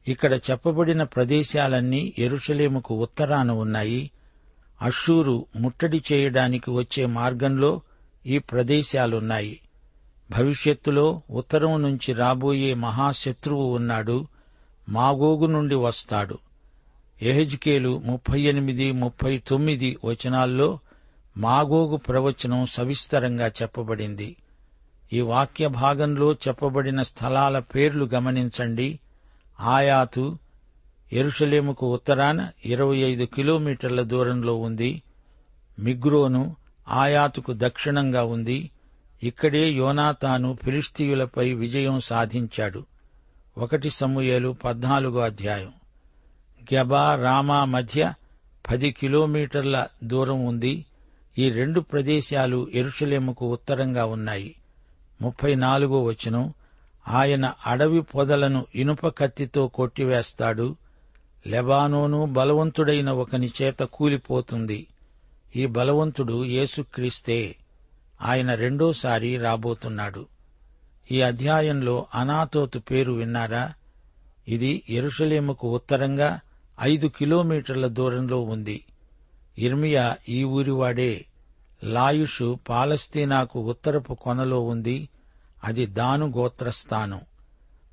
ఇక్కడ 0.07 0.33
చెప్పబడిన 0.33 1.03
ప్రదేశాలన్నీ 1.03 2.13
ఎరుషలేముకు 2.17 2.95
ఉత్తరాన 2.95 3.51
ఉన్నాయి. 3.51 4.11
అషూరు 4.81 5.45
ముట్టడి 5.55 6.03
చేయడానికి 6.11 6.71
వచ్చే 6.71 7.05
మార్గంలో 7.05 7.81
ఈ 8.25 8.37
ప్రదేశాలున్నాయి. 8.37 9.59
భవిష్యత్తులో 10.31 11.21
ఉత్తరం 11.29 11.81
నుంచి 11.81 12.13
రాబోయే 12.13 12.73
మహాశత్రువు 12.73 13.75
ఉన్నాడు 13.75 14.27
మాగోగు 14.89 15.45
నుండి 15.45 15.75
వస్తాడు. 15.75 16.37
ఎహెజ్కేలు 17.21 18.01
ముప్పై 18.05 18.41
ఎనిమిది 18.41 18.91
ముప్పై 18.91 19.37
తొమ్మిది 19.37 19.97
వచనాల్లో 20.05 20.79
మాగోగు 21.37 21.95
ప్రవచనం 21.95 22.65
సవిస్తరంగా 22.65 23.47
చెప్పబడింది. 23.47 24.35
ఈ 25.13 25.21
వాక్య 25.21 25.67
భాగంలో 25.67 26.33
చెప్పబడిన 26.33 27.01
స్థలాల 27.01 27.59
పేర్లు 27.59 28.09
గమనించండి. 28.13 28.99
ఆయాతు 29.59 30.37
ఎరుషలేముకు 31.13 31.93
ఉత్తరాన 31.93 32.49
ఇరవై 32.65 32.97
ఐదు 32.97 33.25
కిలోమీటర్ల 33.25 34.01
దూరంలో 34.01 34.55
ఉంది. 34.55 35.01
మిగ్రోను 35.79 36.55
ఆయాతుకు 36.87 37.53
దక్షిణంగా 37.55 38.23
ఉంది. 38.23 38.71
ఇక్కడే 39.25 39.71
యోనాతాను 39.71 40.57
ఫిలిస్తీయులపై 40.63 41.53
విజయం 41.53 41.99
సాధించాడు. 41.99 42.85
ఒకటి 43.57 43.89
సమూయేలు 43.89 44.55
పద్నాలుగో 44.65 45.19
అధ్యాయం. 45.19 45.71
గెబా 46.73 47.15
రామా 47.15 47.65
మధ్య 47.65 48.13
పది 48.71 48.91
కిలోమీటర్ల 48.91 49.87
దూరం 50.03 50.45
ఉంది. 50.45 50.85
ఈ 51.37 51.49
రెండు 51.49 51.79
ప్రదేశాలు 51.79 52.67
ఎరుషలేముకు 52.73 53.51
ఉత్తరంగా 53.51 54.05
ఉన్నాయి. 54.05 54.55
ముప్పై 55.21 55.55
నాలుగో 55.55 56.03
వచనం. 56.03 56.53
ఆయన 57.07 57.53
అడవి 57.65 58.01
పొదలను 58.01 58.65
ఇనుప 58.75 59.07
కత్తితో 59.07 59.67
కొట్టివేస్తాడు. 59.67 60.75
లెబానోను 61.47 62.25
బలవంతుడైన 62.25 63.09
ఒకని 63.09 63.51
చేత 63.61 63.79
కూలిపోతుంది. 63.79 64.87
ఈ 65.55 65.65
బలవంతుడు 65.65 66.45
యేసుక్రీస్తే. 66.45 67.55
ఆయన 68.21 68.55
రెండోసారి 68.55 69.37
రాబోతున్నాడు. 69.37 70.27
ఈ 71.11 71.21
అధ్యాయంలో 71.21 72.07
అనాతోతు 72.15 72.79
పేరు 72.79 73.13
విన్నారా? 73.13 73.73
ఇది 74.47 74.83
ఎరుషలేముకు 74.89 75.75
ఉత్తరంగా 75.75 76.39
ఐదు 76.81 77.07
కిలోమీటర్ల 77.07 77.87
దూరంలో 77.87 78.41
ఉంది. 78.41 78.85
ఇర్మియా 79.57 80.17
ఈ 80.29 80.43
ఊరివాడే. 80.43 81.25
లాయుషు 81.83 82.59
పాలస్తీనాకు 82.69 83.59
ఉత్తరపు 83.59 84.13
కొనలో 84.13 84.61
ఉంది. 84.61 85.09
అది 85.63 85.85
దాను 85.85 86.27
గోత్రస్థానం. 86.27 87.21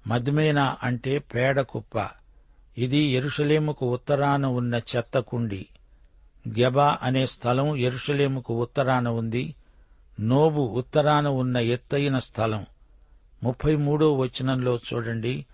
మద్మేనా 0.06 0.76
అంటే 0.82 1.18
పేడ 1.18 1.61
కుప్ప. 1.61 2.08
ఇది 2.78 2.98
ఎరుషలేముకు 2.98 3.92
ఉత్తరాన 3.92 4.46
ఉన్న 4.46 4.74
చెత్తకుండి 4.74 5.66
గెబా 6.48 6.98
అనే 7.02 7.26
స్థలం 7.26 7.76
ఎరుషలేముకు 7.76 8.62
ఉత్తరాన 8.62 9.08
ఉంది. 9.08 9.54
నోబు 10.20 10.61
ఉత్తరాన 10.61 11.29
ఉన్న 11.29 11.57
ఎత్తైన 11.57 12.18
స్థలం. 12.18 12.66
ముప్పై 13.42 13.77
మూడో 13.77 14.14
వచనంలో 14.14 14.81
చూడండి. 14.94 15.46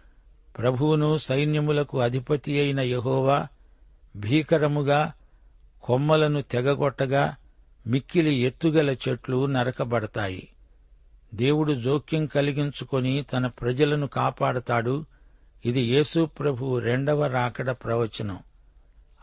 ప్రభువును 0.58 1.18
సైన్యములకు 1.18 2.00
అధిపతి 2.00 2.60
అయిన 2.60 2.80
యహోవా 2.80 3.46
భీకరముగా 4.16 5.12
కొమ్మలను 5.82 6.42
తెగగొట్టగా 6.42 7.36
మిక్కిలి 7.86 8.34
ఎత్తుగల 8.34 8.90
చెట్లు 8.90 9.46
నరకబడతాయి. 9.46 10.48
దేవుడు 11.34 11.72
జోక్యం 11.72 12.26
కలిగించుకొని 12.26 13.22
తన 13.22 13.46
ప్రజలను 13.46 14.06
కాపాడతాడు. 14.06 15.04
ఇది 15.64 15.80
యేసు 15.80 16.24
ప్రభు 16.24 16.78
రెండవ 16.78 17.26
రాకడ 17.26 17.70
ప్రవచనం. 17.70 18.38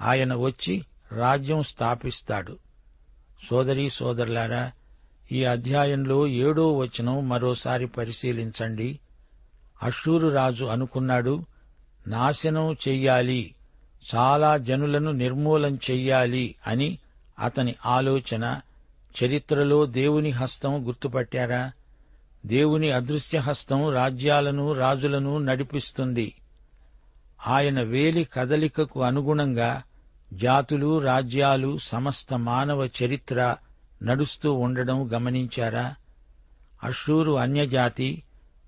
ఆయన 0.02 0.36
వచ్చి 0.36 0.86
రాజ్యం 1.12 1.64
స్థాపిస్తాడు. 1.64 2.58
సోదరీ 3.50 3.90
సోదరులారా 3.90 4.72
ఈ 5.32 5.44
అధ్యాయంలో 5.44 6.28
ఏడో 6.28 6.78
వచనం 6.78 7.30
మరోసారి 7.30 7.88
పరిశీలించండి. 7.88 9.00
అషూరు 9.84 10.28
రాజు 10.28 10.66
అనుకున్నాడు 10.66 11.46
నాశనం 12.08 12.74
చెయ్యాలి 12.88 13.56
చాలా 14.16 14.58
జనులను 14.58 15.12
నిర్మూలం 15.12 15.76
చెయ్యాలి 15.76 16.56
అని 16.68 16.98
అతని 17.40 17.76
ఆలోచన 17.86 18.60
చరిత్రలో 19.24 19.86
దేవుని 19.86 20.30
హస్తం 20.30 20.88
గుర్తుపట్టారా? 20.88 21.72
దేవుని 22.46 22.92
అదృశ్య 22.92 23.38
హస్తం 23.38 23.90
రాజ్యాలను 23.94 24.74
రాజులను 24.74 25.38
నడిపిస్తుంది. 25.38 26.34
ఆయన 27.48 27.82
వేలి 27.82 28.24
కదలికకు 28.24 29.02
అనుగుణంగా 29.04 29.84
జాతులు 30.34 31.00
రాజ్యాలు 31.00 31.78
సమస్త 31.78 32.34
మానవ 32.34 32.86
చరిత్ర 32.86 33.56
నడుస్తూ 34.04 34.54
ఉండడం 34.54 35.10
గమనించారా? 35.14 35.96
అషూరు 36.84 37.32
అన్యజాతి 37.32 38.24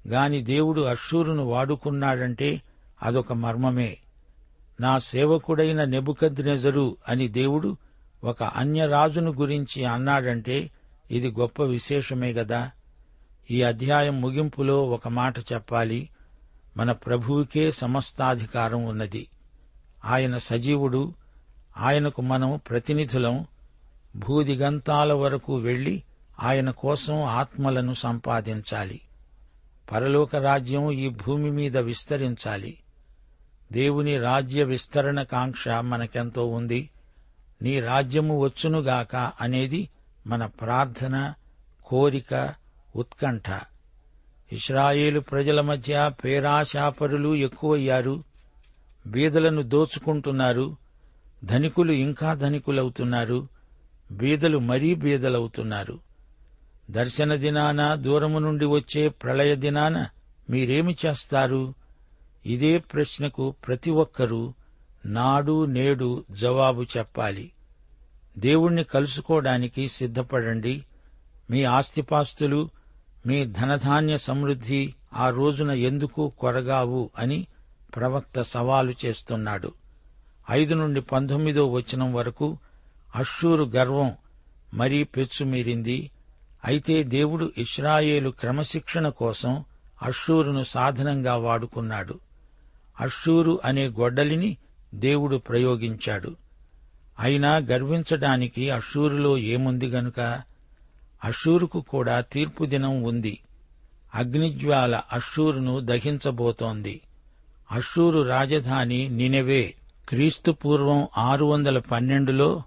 గాని 0.07 0.41
దేవుడు 0.41 0.81
అషూరును 0.81 1.43
వాడుకున్నాడంటే 1.43 2.61
అదొక 3.03 3.33
మర్మమే. 3.33 3.97
నా 4.81 4.99
సేవకుడైన 4.99 5.83
నెబుకద్నెజరు 5.83 6.97
అని 7.07 7.27
దేవుడు 7.27 7.77
ఒక 8.23 8.43
అన్యరాజును 8.43 9.31
గురించి 9.31 9.85
అన్నాడంటే 9.85 10.71
ఇది 11.11 11.31
గొప్ప 11.31 11.63
విశేషమే 11.63 12.33
గదా? 12.33 12.71
ఈ 13.51 13.61
అధ్యాయం 13.61 14.21
ముగింపులో 14.21 14.83
ఒక 14.83 15.07
మాట 15.07 15.39
చెప్పాలి. 15.39 16.09
మన 16.77 16.91
ప్రభువుకే 16.91 17.71
సమస్తాధికారం 17.71 18.85
ఉన్నది. 18.85 19.27
ఆయన 20.05 20.37
సజీవుడు 20.37 21.13
ఆయనకు 21.77 22.21
మనం 22.21 22.59
ప్రతినిధులం 22.69 23.45
భూదిగంతాల 24.17 25.13
వరకు 25.13 25.55
వెళ్ళి 25.55 26.03
ఆయన 26.39 26.69
కోసం 26.69 27.23
ఆత్మలను 27.23 27.93
సంపాదించాలి. 27.93 29.01
పరలోక 29.91 30.35
రాజ్యం 30.35 30.91
ఈ 30.91 31.09
భూమి 31.09 31.51
మీద 31.51 31.77
విస్తరించాలి. 31.77 32.77
దేవుని 33.71 34.17
రాజ్య 34.17 34.63
విస్తరణ 34.63 35.23
కాంక్ష 35.23 35.67
మనకెంతో 35.67 36.45
ఉంది. 36.45 36.89
నీ 37.61 37.79
రాజ్యము 37.79 38.39
వచ్చునుగాక 38.39 39.15
అనేది 39.15 39.89
మన 40.27 40.45
ప్రార్థన 40.45 41.33
కోరిక 41.85 42.53
ఉత్కంఠ. 42.95 43.59
ఇస్రాయేలు 44.51 45.19
ప్రజల 45.19 45.61
మధ్య 45.61 46.11
పేరాశాపరులు 46.25 47.35
ఎక్కువయ్యారు. 47.35 48.23
బీదలను 49.07 49.61
దోచుకుంటున్నారు. 49.61 50.77
ధనికులు 51.43 51.91
ఇంకా 51.91 52.33
ధనికులవుతున్నారు. 52.33 53.56
బీదలు 54.11 54.57
మరీ 54.57 54.95
బీదలవుతున్నారు. 54.95 55.99
దర్శన 56.91 57.35
దినాన 57.35 57.95
దూరము 57.95 58.39
నుండి 58.39 58.65
వచ్చే 58.65 59.07
ప్రళయ 59.07 59.55
దినాన 59.55 60.07
మీరేమి 60.49 60.97
చేస్తారు? 61.05 61.73
ఇదే 62.45 62.77
ప్రశ్నకు 62.77 63.55
ప్రతి 63.67 63.91
ఒక్కరూ 63.91 64.53
నాడు 65.05 65.65
నేడు 65.65 66.25
జవాబు 66.31 66.83
చెప్పాలి. 66.83 67.51
దేవుణ్ణి 68.37 68.83
కలుసుకోవడానికి 68.83 69.87
సిద్ధపడండి. 69.87 70.85
మీ 71.51 71.63
ఆస్తిపాస్తులు 71.63 72.69
మీ 73.27 73.45
ధనధాన్య 73.45 74.17
సమృద్ధి 74.17 74.93
ఆ 75.13 75.29
రోజున 75.29 75.71
ఎందుకు 75.71 76.33
కొరగావు 76.39 77.09
అని 77.19 77.47
ప్రవక్త 77.95 78.41
సవాలు 78.41 78.93
చేస్తున్నాడు. 79.05 79.71
ఐదు 80.51 80.75
నుండి 80.75 81.01
పంతొమ్మిదో 81.01 81.67
వచనం 81.67 82.13
వరకు 82.13 82.57
అశ్షూరు 83.15 83.63
గర్వం 83.63 84.13
మరీ 84.73 85.03
పెచ్చుమీరింది 85.03 86.11
అయితే 86.65 87.03
దేవుడు 87.03 87.51
ఇస్రాయేలు 87.57 88.29
క్రమశిక్షణ 88.29 89.09
కోసం 89.09 89.63
అశ్షూరును 90.03 90.63
సాధనంగా 90.63 91.35
వాడుకున్నాడు. 91.35 92.19
అశ్షూరు 92.99 93.59
అనే 93.65 93.87
గొడ్డలిని 93.87 94.57
దేవుడు 94.95 95.37
ప్రయోగించాడు. 95.37 96.35
అయినా 97.19 97.57
గర్వించడానికి 97.57 98.69
అశ్షూరులో 98.69 99.37
ఏముంది 99.37 99.87
గనుక? 99.87 100.19
అశ్షూరుకు 101.23 101.81
కూడా 101.81 102.21
తీర్పు 102.21 102.65
దినం 102.65 103.03
ఉంది. 103.03 103.37
అగ్నిజ్వాల 104.15 105.01
అశ్షూరును 105.13 105.79
దహించబోతోంది. 105.79 107.01
అశ్షూరు 107.71 108.19
రాజధాని 108.19 109.09
నినెవే. 109.09 109.73
క్రీస్తు 110.09 110.51
పూర్వం 110.51 111.07
ఆరు 111.17 111.45
వందల 111.45 111.79
పన్నెండులో 111.79 112.63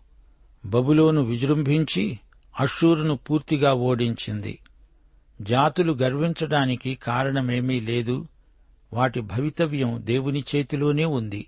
బబులోను 0.64 1.22
విజృంభించి 1.22 2.18
అషూరును 2.60 3.16
పూర్తిగా 3.16 3.74
ఓడించింది. 3.74 4.58
జాతులు 5.42 5.92
గర్వించడానికి 5.92 6.94
కారణమేమీ 6.94 7.80
లేదు. 7.80 8.26
వాటి 8.92 9.20
భవితవ్యం 9.20 10.02
దేవుని 10.04 10.44
చేతిలోనే 10.56 11.04
ఉంది. 11.04 11.46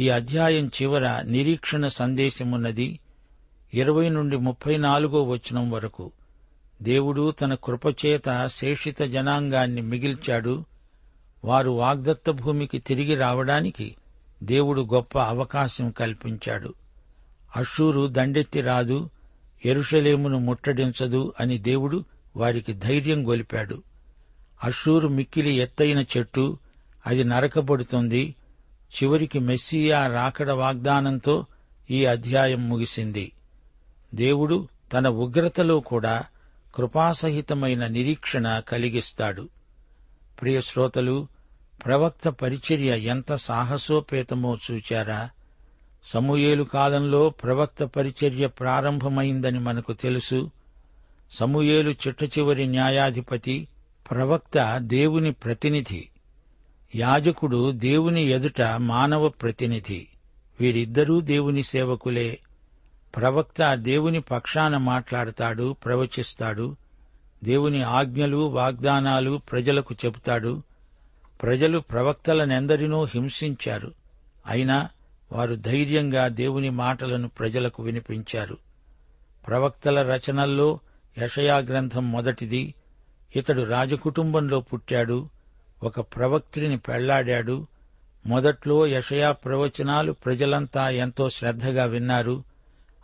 ఈ 0.00 0.08
అధ్యాయం 0.08 0.66
చివర 0.66 1.22
నిరీక్షణ 1.22 1.86
సందేశమున్నది 1.86 3.00
ఇరవై 3.74 4.08
నుండి 4.08 4.36
ముప్పై 4.36 4.76
నాలుగో 4.76 5.22
వచనం 5.22 5.70
వరకు. 5.70 6.12
దేవుడు 6.82 7.30
తన 7.30 7.54
కృపచేత 7.54 8.46
శేషిత 8.46 9.02
జనాంగాన్ని 9.02 9.80
మిగిల్చాడు. 9.80 10.64
వారు 11.44 11.70
వాగ్దత్త 11.70 12.30
భూమికి 12.30 12.78
తిరిగి 12.78 13.14
రావడానికి 13.14 13.96
దేవుడు 14.42 14.82
గొప్ప 14.82 15.18
అవకాశం 15.18 15.90
కల్పించాడు. 15.90 16.74
అషూరు 17.56 18.06
దండెత్తి 18.06 18.60
రాదు 18.60 19.10
ఎరుషలేమును 19.64 20.38
ముట్టడించదు 20.38 21.34
అని 21.40 21.58
దేవుడు 21.58 22.04
వారికి 22.36 22.72
ధైర్యం 22.72 23.28
గొలిపాడు. 23.28 23.82
అషూరు 24.64 25.08
మిక్కిలి 25.08 25.50
ఎత్తైన 25.50 26.04
చెట్టు 26.16 26.58
అది 27.06 27.24
నరకబడుతుంది. 27.24 28.34
చివరికి 28.92 29.38
మెస్సియా 29.38 30.06
రాకడ 30.06 30.50
వాగ్దానంతో 30.50 31.46
ఈ 31.90 32.04
అధ్యాయం 32.04 32.68
ముగిసింది. 32.68 33.32
దేవుడు 34.14 34.68
తన 34.92 35.08
ఉగ్రతలో 35.08 35.80
కూడా 35.80 36.24
కృపాసహితమైన 36.74 37.86
నిరీక్షణ 37.86 38.58
కలిగిస్తాడు. 38.58 39.48
ప్రియ 40.40 40.60
శ్రోతలు 40.60 41.28
ప్రవక్త 41.84 42.28
పరిచర్య 42.28 42.98
ఎంత 42.98 43.34
సాహసోపేతమో 43.34 44.58
చూచారా? 44.70 45.30
సమూయేలు 46.04 46.64
కాలంలో 46.64 47.30
ప్రవక్త 47.30 47.84
పరిచర్య 47.84 48.46
ప్రారంభమైందని 48.46 49.58
మనకు 49.58 49.92
తెలుసు. 49.92 50.50
సమూయేలు 51.32 51.90
చిట్ట 51.90 52.24
చివరి 52.24 52.66
న్యాయాధిపతి 52.66 53.68
ప్రవక్త 54.10 54.78
దేవుని 54.78 55.32
ప్రతినిధి. 55.32 56.08
యాజకుడు 56.96 57.70
దేవుని 57.70 58.22
ఎదుట 58.22 58.62
మానవ 58.62 59.28
ప్రతినిధి. 59.28 60.08
వీరిద్దరూ 60.60 61.20
దేవుని 61.20 61.62
సేవకులే. 61.62 62.38
ప్రవక్త 63.16 63.74
దేవుని 63.74 64.20
పక్షాన 64.20 64.76
మాట్లాడతాడు 64.76 65.76
ప్రవచిస్తాడు. 65.84 66.76
దేవుని 67.44 67.82
ఆజ్ఞలు 67.82 68.36
వాగ్దానాలు 68.36 69.40
ప్రజలకు 69.52 69.94
చెబుతాడు. 70.04 70.62
ప్రజలు 71.42 71.78
ప్రవక్తలనెందరినో 71.78 73.04
హింసించారు. 73.04 73.92
అయినా 74.46 74.88
వారు 75.32 75.54
ధైర్యంగా 75.54 76.28
దేవుని 76.28 76.70
మాటలను 76.70 77.28
ప్రజలకు 77.28 77.82
వినిపించారు. 77.82 78.56
ప్రవక్తల 79.46 80.14
రచనల్లో 80.14 80.78
యషయా 81.18 81.58
గ్రంథం 81.58 82.12
మొదటిది. 82.12 82.74
ఇతడు 83.36 83.62
రాజకుటుంబంలో 83.62 84.60
పుట్టాడు. 84.60 85.28
ఒక 85.82 86.00
ప్రవక్త్రిని 86.00 86.78
పెళ్ళాడాడు. 86.78 87.66
మొదట్లో 88.26 88.86
యషయా 88.86 89.32
ప్రవచనాలు 89.32 90.12
ప్రజలంతా 90.12 90.90
ఎంతో 90.90 91.28
శ్రద్ధగా 91.28 91.84
విన్నారు. 91.84 92.44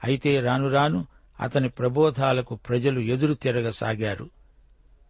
అయితే 0.05 0.41
రానురాను 0.41 1.07
అతని 1.41 1.69
ప్రబోధాలకు 1.69 2.55
ప్రజలు 2.55 3.01
ఎదురు 3.01 3.35
తిరగసాగారు. 3.35 4.31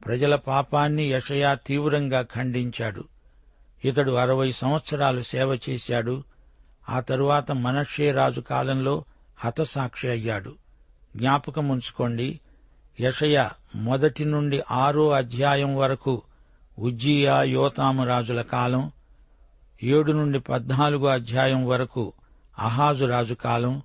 ప్రజల 0.06 0.34
పాపాన్ని 0.34 1.10
యషయా 1.10 1.54
తీవ్రంగా 1.54 2.22
ఖండించాడు. 2.22 3.04
ఇతడు 3.84 4.12
అరవై 4.12 4.52
సంవత్సరాలు 4.52 5.22
సేవ 5.22 5.58
చేశాడు. 5.70 6.24
ఆ 6.88 7.00
తరువాత 7.00 7.52
మనషే 7.52 8.12
రాజు 8.12 8.40
కాలంలో 8.40 9.04
హతసాక్షి 9.38 10.08
అయ్యాడు. 10.08 10.54
జ్ఞాపకం 11.16 11.68
ఉంచుకోండి 11.68 12.40
యషయ 13.00 13.48
మొదటి 13.74 14.24
నుండి 14.24 14.62
ఆరో 14.70 15.10
అధ్యాయం 15.10 15.76
వరకు 15.76 16.22
ఉజ్జియా 16.78 17.42
యోతాము 17.42 18.06
రాజుల 18.06 18.42
కాలం 18.42 18.92
ఏడు 19.82 20.12
నుండి 20.12 20.40
పద్నాలుగో 20.40 21.06
అధ్యాయం 21.06 21.66
వరకు 21.66 22.12
అహాజు 22.58 23.04
రాజు 23.04 23.34
కాలం 23.34 23.82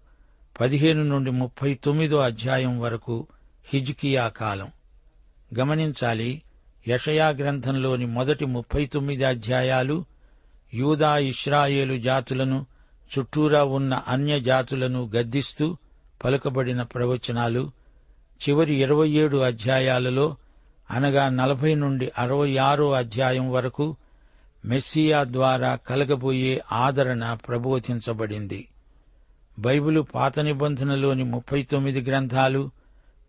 పదిహేను 0.61 1.03
నుండి 1.03 1.31
ముప్పై 1.31 1.73
తొమ్మిదో 1.73 2.17
అధ్యాయం 2.17 2.79
వరకు 2.79 3.27
హిజ్కియా 3.65 4.27
కాలం. 4.27 4.71
గమనించాలి 5.59 6.41
యషయా 6.87 7.29
గ్రంథంలోని 7.29 8.05
మొదటి 8.05 8.45
ముప్పై 8.45 8.85
తొమ్మిది 8.85 9.23
అధ్యాయాలు 9.23 10.05
యూదా 10.73 11.17
ఇస్రాయేలు 11.17 11.97
జాతులను 11.97 12.65
చుట్టూరా 13.19 13.63
ఉన్న 13.63 13.93
అన్య 14.07 14.39
జాతులను 14.39 15.11
గద్దిస్తూ 15.15 15.77
పలుకబడిన 16.23 16.81
ప్రవచనాలు 16.81 17.71
చివరి 18.49 18.75
ఇరవై 18.75 19.09
ఏడు 19.09 19.37
అధ్యాయాలలో 19.37 20.35
అనగా 20.91 21.29
నలభై 21.29 21.75
నుండి 21.75 22.11
అరవై 22.17 22.57
ఆరో 22.57 22.91
అధ్యాయం 22.91 23.51
వరకు 23.51 23.95
మెస్సియా 24.65 25.23
ద్వారా 25.23 25.75
కలగబోయే 25.75 26.61
ఆదరణ 26.71 27.33
ప్రబోధించబడింది. 27.33 28.67
బైబిలు 29.59 30.01
పాత 30.01 30.39
నిబంధనలోని 30.39 31.23
ముప్పై 31.23 31.63
తొమ్మిది 31.63 32.01
గ్రంథాలు 32.01 32.71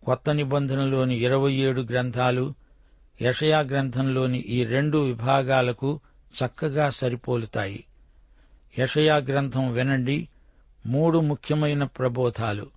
కొత్త 0.05 0.29
నిబంధనలోని 0.29 1.15
ఇరవై 1.15 1.53
ఏడు 1.53 1.81
గ్రంథాలు 1.81 2.53
యషయా 3.21 3.59
గ్రంథంలోని 3.59 4.37
ఈ 4.37 4.63
రెండు 4.63 4.97
విభాగాలకు 4.97 5.99
చక్కగా 6.45 6.89
సరిపోలుతాయి. 6.89 7.83
యషయా 8.79 9.17
గ్రంథం 9.17 9.71
వినండి. 9.71 10.29
మూడు 10.85 11.19
ముఖ్యమైన 11.19 11.83
ప్రబోధాలు. 11.83 12.69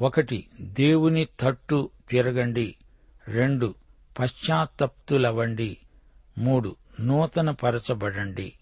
ఒకటి 0.00 0.46
దేవుని 0.60 1.28
తట్టు 1.40 1.90
తిరగండి. 2.10 2.74
రెండు 3.28 3.74
పశ్చాత్తప్తులవండి 4.18 5.76
మూడు 6.38 6.76
నూతన 7.00 7.50
పరచబడండి 7.50 8.52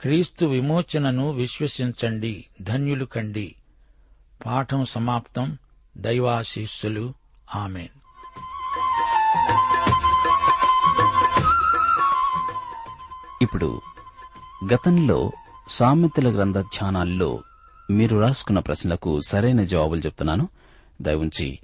క్రీస్తు 0.00 0.46
విమోచనను 0.46 1.30
విశ్వసించండి. 1.30 2.46
ధన్యులు 2.62 3.04
కండి. 3.04 3.54
పాఠం 4.46 4.84
సమాప్తం. 4.84 5.58
దైవాశీస్సులు. 5.96 7.14
ఆమెన్. 7.54 7.88
ఇప్పుడు 13.42 13.80
గతంలో 14.74 15.32
సామెతల 15.70 16.36
గ్రంథ 16.36 16.58
ధ్యానాల్లో 16.58 17.42
మీరు 17.90 18.16
రాసుకున్న 18.16 18.58
ప్రశ్నలకు 18.58 19.20
సరైన 19.28 19.64
జవాబులు 19.64 20.00
చెప్తున్నాను. 20.00 20.48
దయవుంచి 21.02 21.58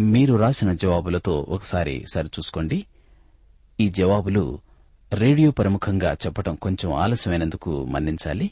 మీరు 0.00 0.34
రాసిన 0.34 0.72
జవాబులతో 0.72 1.46
ఒకసారి 1.48 2.04
సరిచూసుకోండి. 2.14 2.86
ఈ 3.80 3.88
జవాబులు 3.88 4.58
రేడియో 5.12 5.50
ప్రముఖంగా 5.50 6.12
చెప్పడం 6.12 6.54
కొంచెం 6.54 6.92
ఆలస్యమైనందుకు 6.92 7.84
మన్నించాలి. 7.84 8.50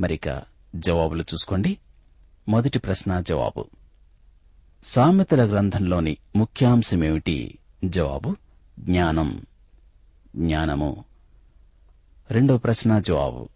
మరిక 0.00 0.42
జవాబులు 0.76 1.22
చూసుకోండి. 1.22 1.78
మొదటి 2.48 2.78
ప్రశ్న 2.78 3.20
జవాబు. 3.20 3.64
సామెతల 4.84 5.50
గ్రంథంలోని 5.50 6.16
ముఖ్యాంశమేమిటి? 6.36 7.58
జవాబు 7.84 8.36
జ్ఞానం. 8.80 9.42
జ్ఞానము. 10.36 11.04
రెండో 12.30 12.56
ప్రశ్న 12.56 12.98
జవాబు. 12.98 13.48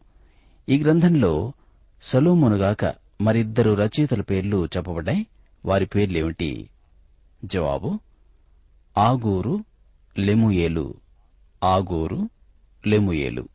ఈ 0.70 0.82
గ్రంథంలో 0.82 1.52
సొలోమోనుగాక 2.02 2.94
మరిద్దరు 3.20 3.70
రచయితల 3.70 4.20
పేర్లు 4.20 4.68
చెప్పబడ్డాయి. 4.76 5.26
వారి 5.64 5.86
పేర్లేమిటి? 5.86 6.68
జవాబు 7.44 8.00
ఆగూరు 8.98 9.64
లెముయేలు. 10.18 10.94
ఆగూరు 11.64 12.28
లెముయేలు. 12.86 13.48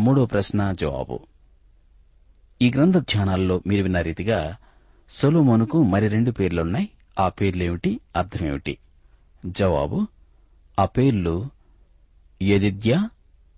మూడో 0.00 0.26
ప్రశ్న 0.26 0.72
జవాబు. 0.72 1.20
ఈ 2.62 2.70
గ్రంథ 2.70 2.98
ధ్యానాల్లో 2.98 3.62
మీరు 3.66 3.82
విన్న 3.82 4.00
రీతిగా 4.00 4.56
సొలోమోనుకు 5.10 5.82
మరి 5.82 6.08
రెండు 6.08 6.30
పేర్లున్నాయి. 6.30 6.90
ఆ 7.18 7.28
పేర్లేమిటి? 7.28 8.00
అర్థమేమిటి? 8.16 8.78
జవాబు 9.46 10.06
ఆ 10.78 10.84
పేర్లు 10.84 11.48
ఎదిద్య 12.42 13.08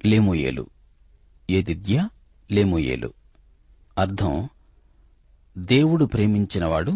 లెముయేలు. 0.07 0.67
ఎదిద్య 1.51 2.09
లేముయేలు. 2.51 3.13
అర్థం 3.99 4.49
దేవుడు 5.59 6.05
ప్రేమించినవాడు 6.05 6.93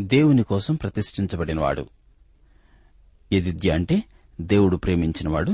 దేవుని 0.00 0.42
కోసం 0.42 0.74
ప్రతిష్ఠించబడినవాడు. 0.74 1.86
ఎదిద్య 3.32 3.70
అంటే 3.70 4.02
దేవుడు 4.40 4.76
ప్రేమించినవాడు 4.76 5.52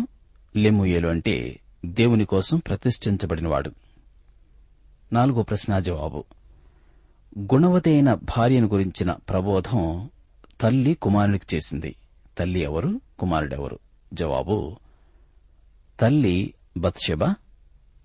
లెముయేలు 0.57 1.09
అంటే 1.09 1.61
దేవుని 1.87 2.25
కోసం 2.25 2.59
ప్రతిష్ఠించబడినవాడు. 2.59 3.71
నాలుగో 5.13 5.43
ప్రశ్న 5.43 5.79
జవాబు. 5.79 6.25
గుణవతి 7.39 7.91
అయిన 7.91 8.15
భార్యను 8.15 8.67
గురించిన 8.67 9.13
ప్రబోధం 9.13 10.11
తల్లి 10.61 10.95
కుమారునికి 10.95 11.57
చేసింది. 11.57 11.97
తల్లి 12.39 12.61
ఎవరు? 12.61 13.01
కుమారుడెవరు? 13.19 13.79
జవాబు 14.15 14.77
తల్లి 16.01 16.55
బత్షెబ 16.77 17.35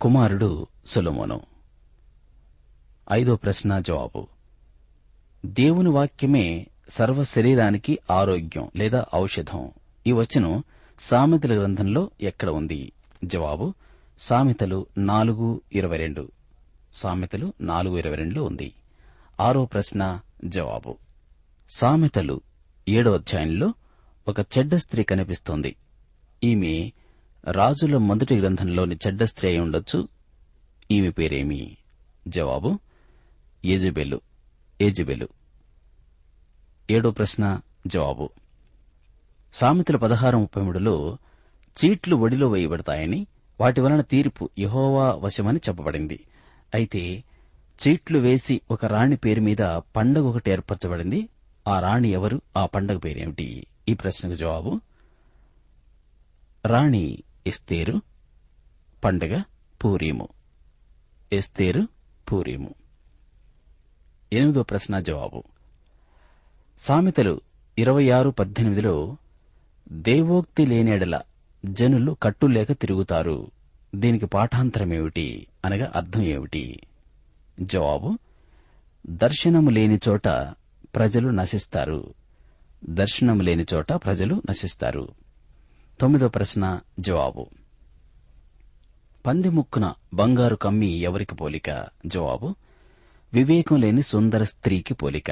కుమారుడు 0.01 0.67
సులమోను. 0.85 1.41
ఐదో 3.11 3.35
ప్రశ్న 3.35 3.79
జవాబు. 3.79 4.27
దేవుని 5.45 5.89
వాక్యమే 5.89 6.67
సర్వ 6.89 7.23
శరీరానికి 7.23 7.99
ఆరోగ్యం 8.11 8.69
లేదా 8.75 9.05
ఔషధం. 9.15 9.71
ఈ 10.07 10.11
వచనం 10.11 10.63
సామెతల 10.99 11.59
గ్రంథంలో 11.59 12.11
ఎక్కడ 12.21 12.49
ఉంది? 12.49 12.91
జవాబు 13.23 13.73
సామెతలు 14.19 14.85
నాలుగు 14.97 15.61
ఇరవై 15.73 15.97
రెండు. 15.97 16.31
సామెతలు 16.93 17.53
నాలుగు 17.61 17.97
ఇరవై 17.97 18.15
రెండులో 18.15 18.43
ఉంది. 18.43 18.73
ఆరో 19.39 19.65
ప్రశ్న 19.65 20.19
జవాబు. 20.45 20.97
సామెతలు 21.75 22.41
ఏడో 22.89 23.11
అధ్యాయంలో 23.11 23.73
ఒక 24.27 24.39
చెడ్డ 24.39 24.75
స్త్రీ 24.75 25.03
కనిపిస్తోంది. 25.03 25.75
ఈమె 26.43 26.91
రాజుల 27.51 27.97
మొదటి 27.97 28.39
గ్రంథంలోని 28.39 28.95
చెడ్డ 29.07 29.23
స్త్రీ 29.23 29.59
ఉండొచ్చు. 29.59 30.07
ఈమె 30.91 31.09
పేరేమి? 31.09 31.77
జవాబు 32.27 32.79
ఏజబెలు 33.65 34.21
ఏజబెలు 34.81 35.27
ఏడో 36.91 37.11
ప్రశ్న 37.11 37.59
జవాబు. 37.87 38.29
సామెతల 39.53 39.95
పదహారు 39.95 40.37
ముప్పై 40.37 40.63
మూడులో 40.63 41.17
చీట్లు 41.85 42.15
ఒడిలో 42.15 42.47
వేయబడతాయని 42.47 43.27
వాటి 43.61 43.81
వలన 43.81 44.01
తీర్పు 44.01 44.49
యహోవా 44.59 45.15
వశమని 45.15 45.57
చెప్పబడింది. 45.57 46.25
అయితే 46.73 47.23
చీట్లు 47.87 48.19
వేసి 48.19 48.61
ఒక 48.71 48.85
రాణి 48.85 49.15
పేరు 49.15 49.41
మీద 49.41 49.79
పండగ 49.95 50.21
ఒకటి 50.21 50.51
ఏర్పరచబడింది. 50.51 51.29
ఆ 51.67 51.79
రాణి 51.79 52.09
ఎవరు? 52.09 52.41
ఆ 52.57 52.65
పండగ 52.65 52.97
పేరేమిటి? 52.97 53.67
ఈ 53.89 53.93
ప్రశ్నకు 53.93 54.35
జవాబు 54.35 54.81
రాణి 56.65 57.23
ఎస్తేరు 57.47 58.01
పండగ 59.03 59.41
పూరీము. 59.83 60.27
ఎస్తేరు 61.33 61.87
పూరీము. 62.31 62.73
ఎనిమిదో 64.33 64.63
ప్రశ్న 64.63 64.99
జవాబు. 64.99 65.43
సామెతలు 66.79 67.41
ఇరవై 67.77 68.09
ఆరు 68.09 68.29
పద్దెనిమిదిలో 68.29 69.17
దేవోక్తి 69.91 70.65
లేనేడల 70.65 71.21
జనులు 71.65 72.17
కట్టులేక 72.23 72.71
తిరుగుతారు. 72.71 73.51
దీనికి 73.95 74.25
పాఠాంతరమేమిటి? 74.25 75.47
అనగా 75.65 75.91
అర్థం 75.95 76.23
ఏమిటి? 76.23 76.79
జవాబు 77.59 78.17
దర్శనము 79.07 79.69
లేని 79.69 79.99
చోట 80.09 80.27
ప్రజలు 80.95 81.29
నశిస్తారు. 81.29 82.13
దర్శనము 82.89 83.41
లేని 83.41 83.65
చోట 83.73 83.93
ప్రజలు 83.93 84.41
నశిస్తారు. 84.49 85.22
తొమ్మిదో 86.01 86.27
ప్రశ్న 86.27 86.79
జవాబు. 86.99 87.47
పంది 89.25 89.49
ముక్కున 89.49 89.93
బంగారు 90.13 90.55
కమ్మి 90.55 90.87
ఎవరికి 90.87 91.35
పోలిక? 91.35 91.85
జవాబు 92.05 92.55
వివేకం 93.33 93.75
లేని 93.75 94.01
సుందర 94.01 94.43
స్త్రీకి 94.43 94.93
పోలిక. 94.93 95.31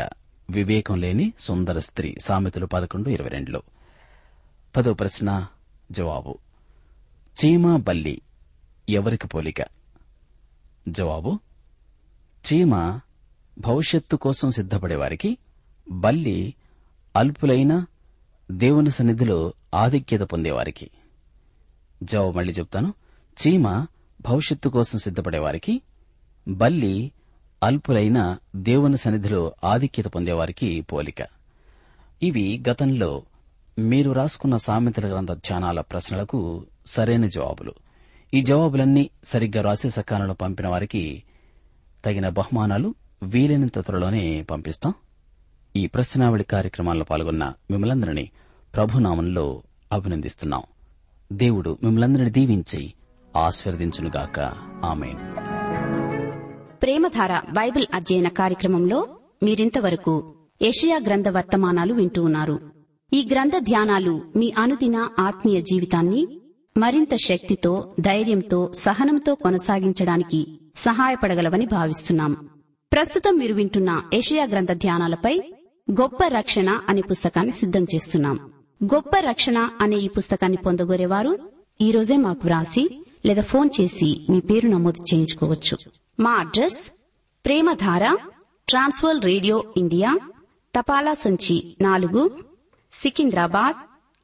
వివేకం 0.50 1.00
లేని 1.00 1.34
సుందర 1.40 1.80
స్త్రీ. 1.80 2.16
సామెతలు 2.22 2.66
పదకొండు 2.66 3.10
ఇరవై 3.10 3.30
రెండులో. 3.30 3.62
పదో 4.78 4.94
ప్రశ్న 4.94 5.48
జవాబు 5.92 6.38
చీమ 7.46 7.78
బల్లి 7.78 8.22
ఎవరికి 8.90 9.28
పోలిక? 9.28 9.56
జవాబు 10.90 11.40
చీమ 12.54 13.00
భవిష్యత్తు 13.60 14.16
కోసం 14.16 14.52
సిద్ధపడేవారికి 14.52 15.38
బల్లి 15.92 16.54
అల్పులైన 17.16 17.86
దేవుని 18.52 18.90
సన్నిధిలో 18.90 19.54
ఆధిక్యత 19.74 20.22
పొందేవారికి. 20.22 20.90
జవాబు 22.04 22.38
మళ్ళీ 22.38 22.54
చెప్తాను. 22.54 22.94
చీమ 23.30 23.86
భవిష్యత్తు 24.22 24.70
కోసం 24.70 25.00
సిద్ధపడేవారికి 25.00 25.82
బల్లి 26.48 27.12
అల్పులైన 27.64 28.38
దేవుని 28.56 28.98
సన్నిధిలో 28.98 29.54
ఆధిక్యత 29.64 30.06
పొందేవారికి 30.06 30.82
పోలిక. 30.82 31.28
ఇవి 32.24 32.64
గతంలో 32.70 33.24
మీరు 33.80 34.12
రాసుకున్న 34.12 34.58
సామెతల 34.58 35.10
గ్రంథ 35.10 35.32
ధ్యానాల 35.32 35.82
ప్రశ్నలకు 35.82 36.66
సరైన 36.86 37.26
జవాబులు. 37.26 37.74
ఈ 38.34 38.42
జవాబులన్నీ 38.42 39.10
సరిగ్గా 39.24 39.64
రాసే 39.64 39.90
సకాలంలో 39.90 40.34
పంపిన 40.34 40.68
వారికి 40.68 41.24
తగిన 42.06 42.30
బహుమానాలు 42.30 42.96
వీలైనంత 43.24 43.80
త్వరలోనే 43.80 44.42
పంపిస్తాం. 44.44 44.94
ఈ 45.76 45.88
ప్రశ్నావళి 45.88 46.44
కార్యక్రమాల్లో 46.44 47.06
పాల్గొన్న 47.06 47.54
మిమ్మలందరినీ 47.72 48.32
ప్రభునామంలో 48.76 49.64
అభినందిస్తున్నాం. 49.92 50.62
దేవుడు 51.32 51.78
మిమ్మలందరినీ 51.84 52.30
దీవించి 52.30 52.94
ఆశీర్వదించునుగాక. 53.38 54.40
ఆమెన్. 54.86 55.18
ప్రేమధార 56.82 57.40
బైబిల్ 57.40 57.86
అధ్యయన 57.94 58.28
కార్యక్రమంలో 58.28 59.08
మీరింతవరకు 59.44 60.36
ఏషియా 60.62 61.00
గ్రంథ 61.06 61.30
వర్తమానాలు 61.30 61.94
వింటూ 61.94 62.24
ఉన్నారు. 62.24 62.60
ఈ 63.14 63.28
గ్రంథ 63.32 63.52
ధ్యానాలు 63.58 64.22
మీ 64.36 64.54
అనుదిన 64.58 65.10
ఆత్మీయ 65.20 65.62
జీవితాన్ని 65.62 66.42
మరింత 66.78 67.16
శక్తితో 67.26 67.96
ధైర్యంతో 68.00 68.74
సహనంతో 68.74 69.36
కొనసాగించడానికి 69.36 70.60
సహాయపడగలవని 70.76 71.66
భావిస్తున్నాం. 71.66 72.50
ప్రస్తుతం 72.94 73.38
మీరు 73.38 73.54
వింటున్న 73.54 74.02
ఏషియా 74.14 74.46
గ్రంథ 74.46 74.72
ధ్యానాలపై 74.72 75.40
గొప్ప 76.02 76.28
రక్షణ 76.28 76.80
అనే 76.90 77.02
పుస్తకాన్ని 77.02 77.52
సిద్ధం 77.52 77.84
చేస్తున్నాం. 77.84 78.40
గొప్ప 78.84 79.20
రక్షణ 79.20 79.70
అనే 79.82 79.96
ఈ 79.96 80.08
పుస్తకాన్ని 80.08 80.58
పొందగోరేవారు 80.58 81.52
ఈ 81.82 81.92
రోజే 81.92 82.18
మాకు 82.18 82.40
వ్రాసి 82.44 83.06
లేదా 83.26 83.42
ఫోన్ 83.42 83.70
చేసి 83.82 84.26
మీ 84.30 84.40
పేరు 84.40 84.68
నమోదు 84.68 85.02
చేయించుకోవచ్చు. 85.02 85.78
మా 86.20 86.32
address 86.32 86.92
Premadhara 87.46 88.18
trans world 88.70 89.24
radio 89.24 89.74
India 89.78 90.20
తపాలా 90.80 91.14
సంచి 91.14 91.78
నాలుగు 91.82 92.44
సికింద్రాబాద్ 92.94 93.76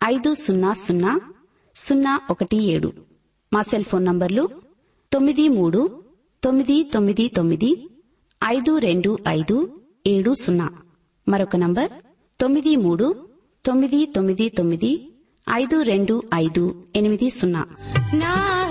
ఐదు 0.06 0.34
సున్నా 0.34 0.74
సున్నా 0.74 1.22
సున్నా 1.76 2.22
ఒకటి 2.30 2.58
ఏడు. 2.58 2.94
మా 3.54 3.62
సెల్ 3.62 3.84
ఫోన్ 3.84 4.06
నంబర్లు 4.06 4.50
తొమ్మిది 5.14 5.50
మూడు 5.50 6.04
తొమ్మిది 6.44 6.84
తొమ్మిది 6.84 7.28
తొమ్మిది 7.28 7.90
ఐదు 8.44 8.78
రెండు 8.78 9.18
ఐదు 9.28 9.82
ఏడు 10.08 10.34
సున్నా. 10.34 10.70
మరొక 11.30 11.56
నంబర్ 11.56 11.92
తొమ్మిది 12.42 12.76
మూడు 12.76 13.27
తొమ్మిది 13.68 14.06
తొమ్మిది 14.06 14.50
తొమ్మిది 14.50 15.12
ఐదు 15.54 15.82
రెండు 15.82 16.24
ఐదు 16.34 16.86
ఎనిమిది 16.96 17.30
సున్నా. 17.30 17.66
నా 18.14 18.67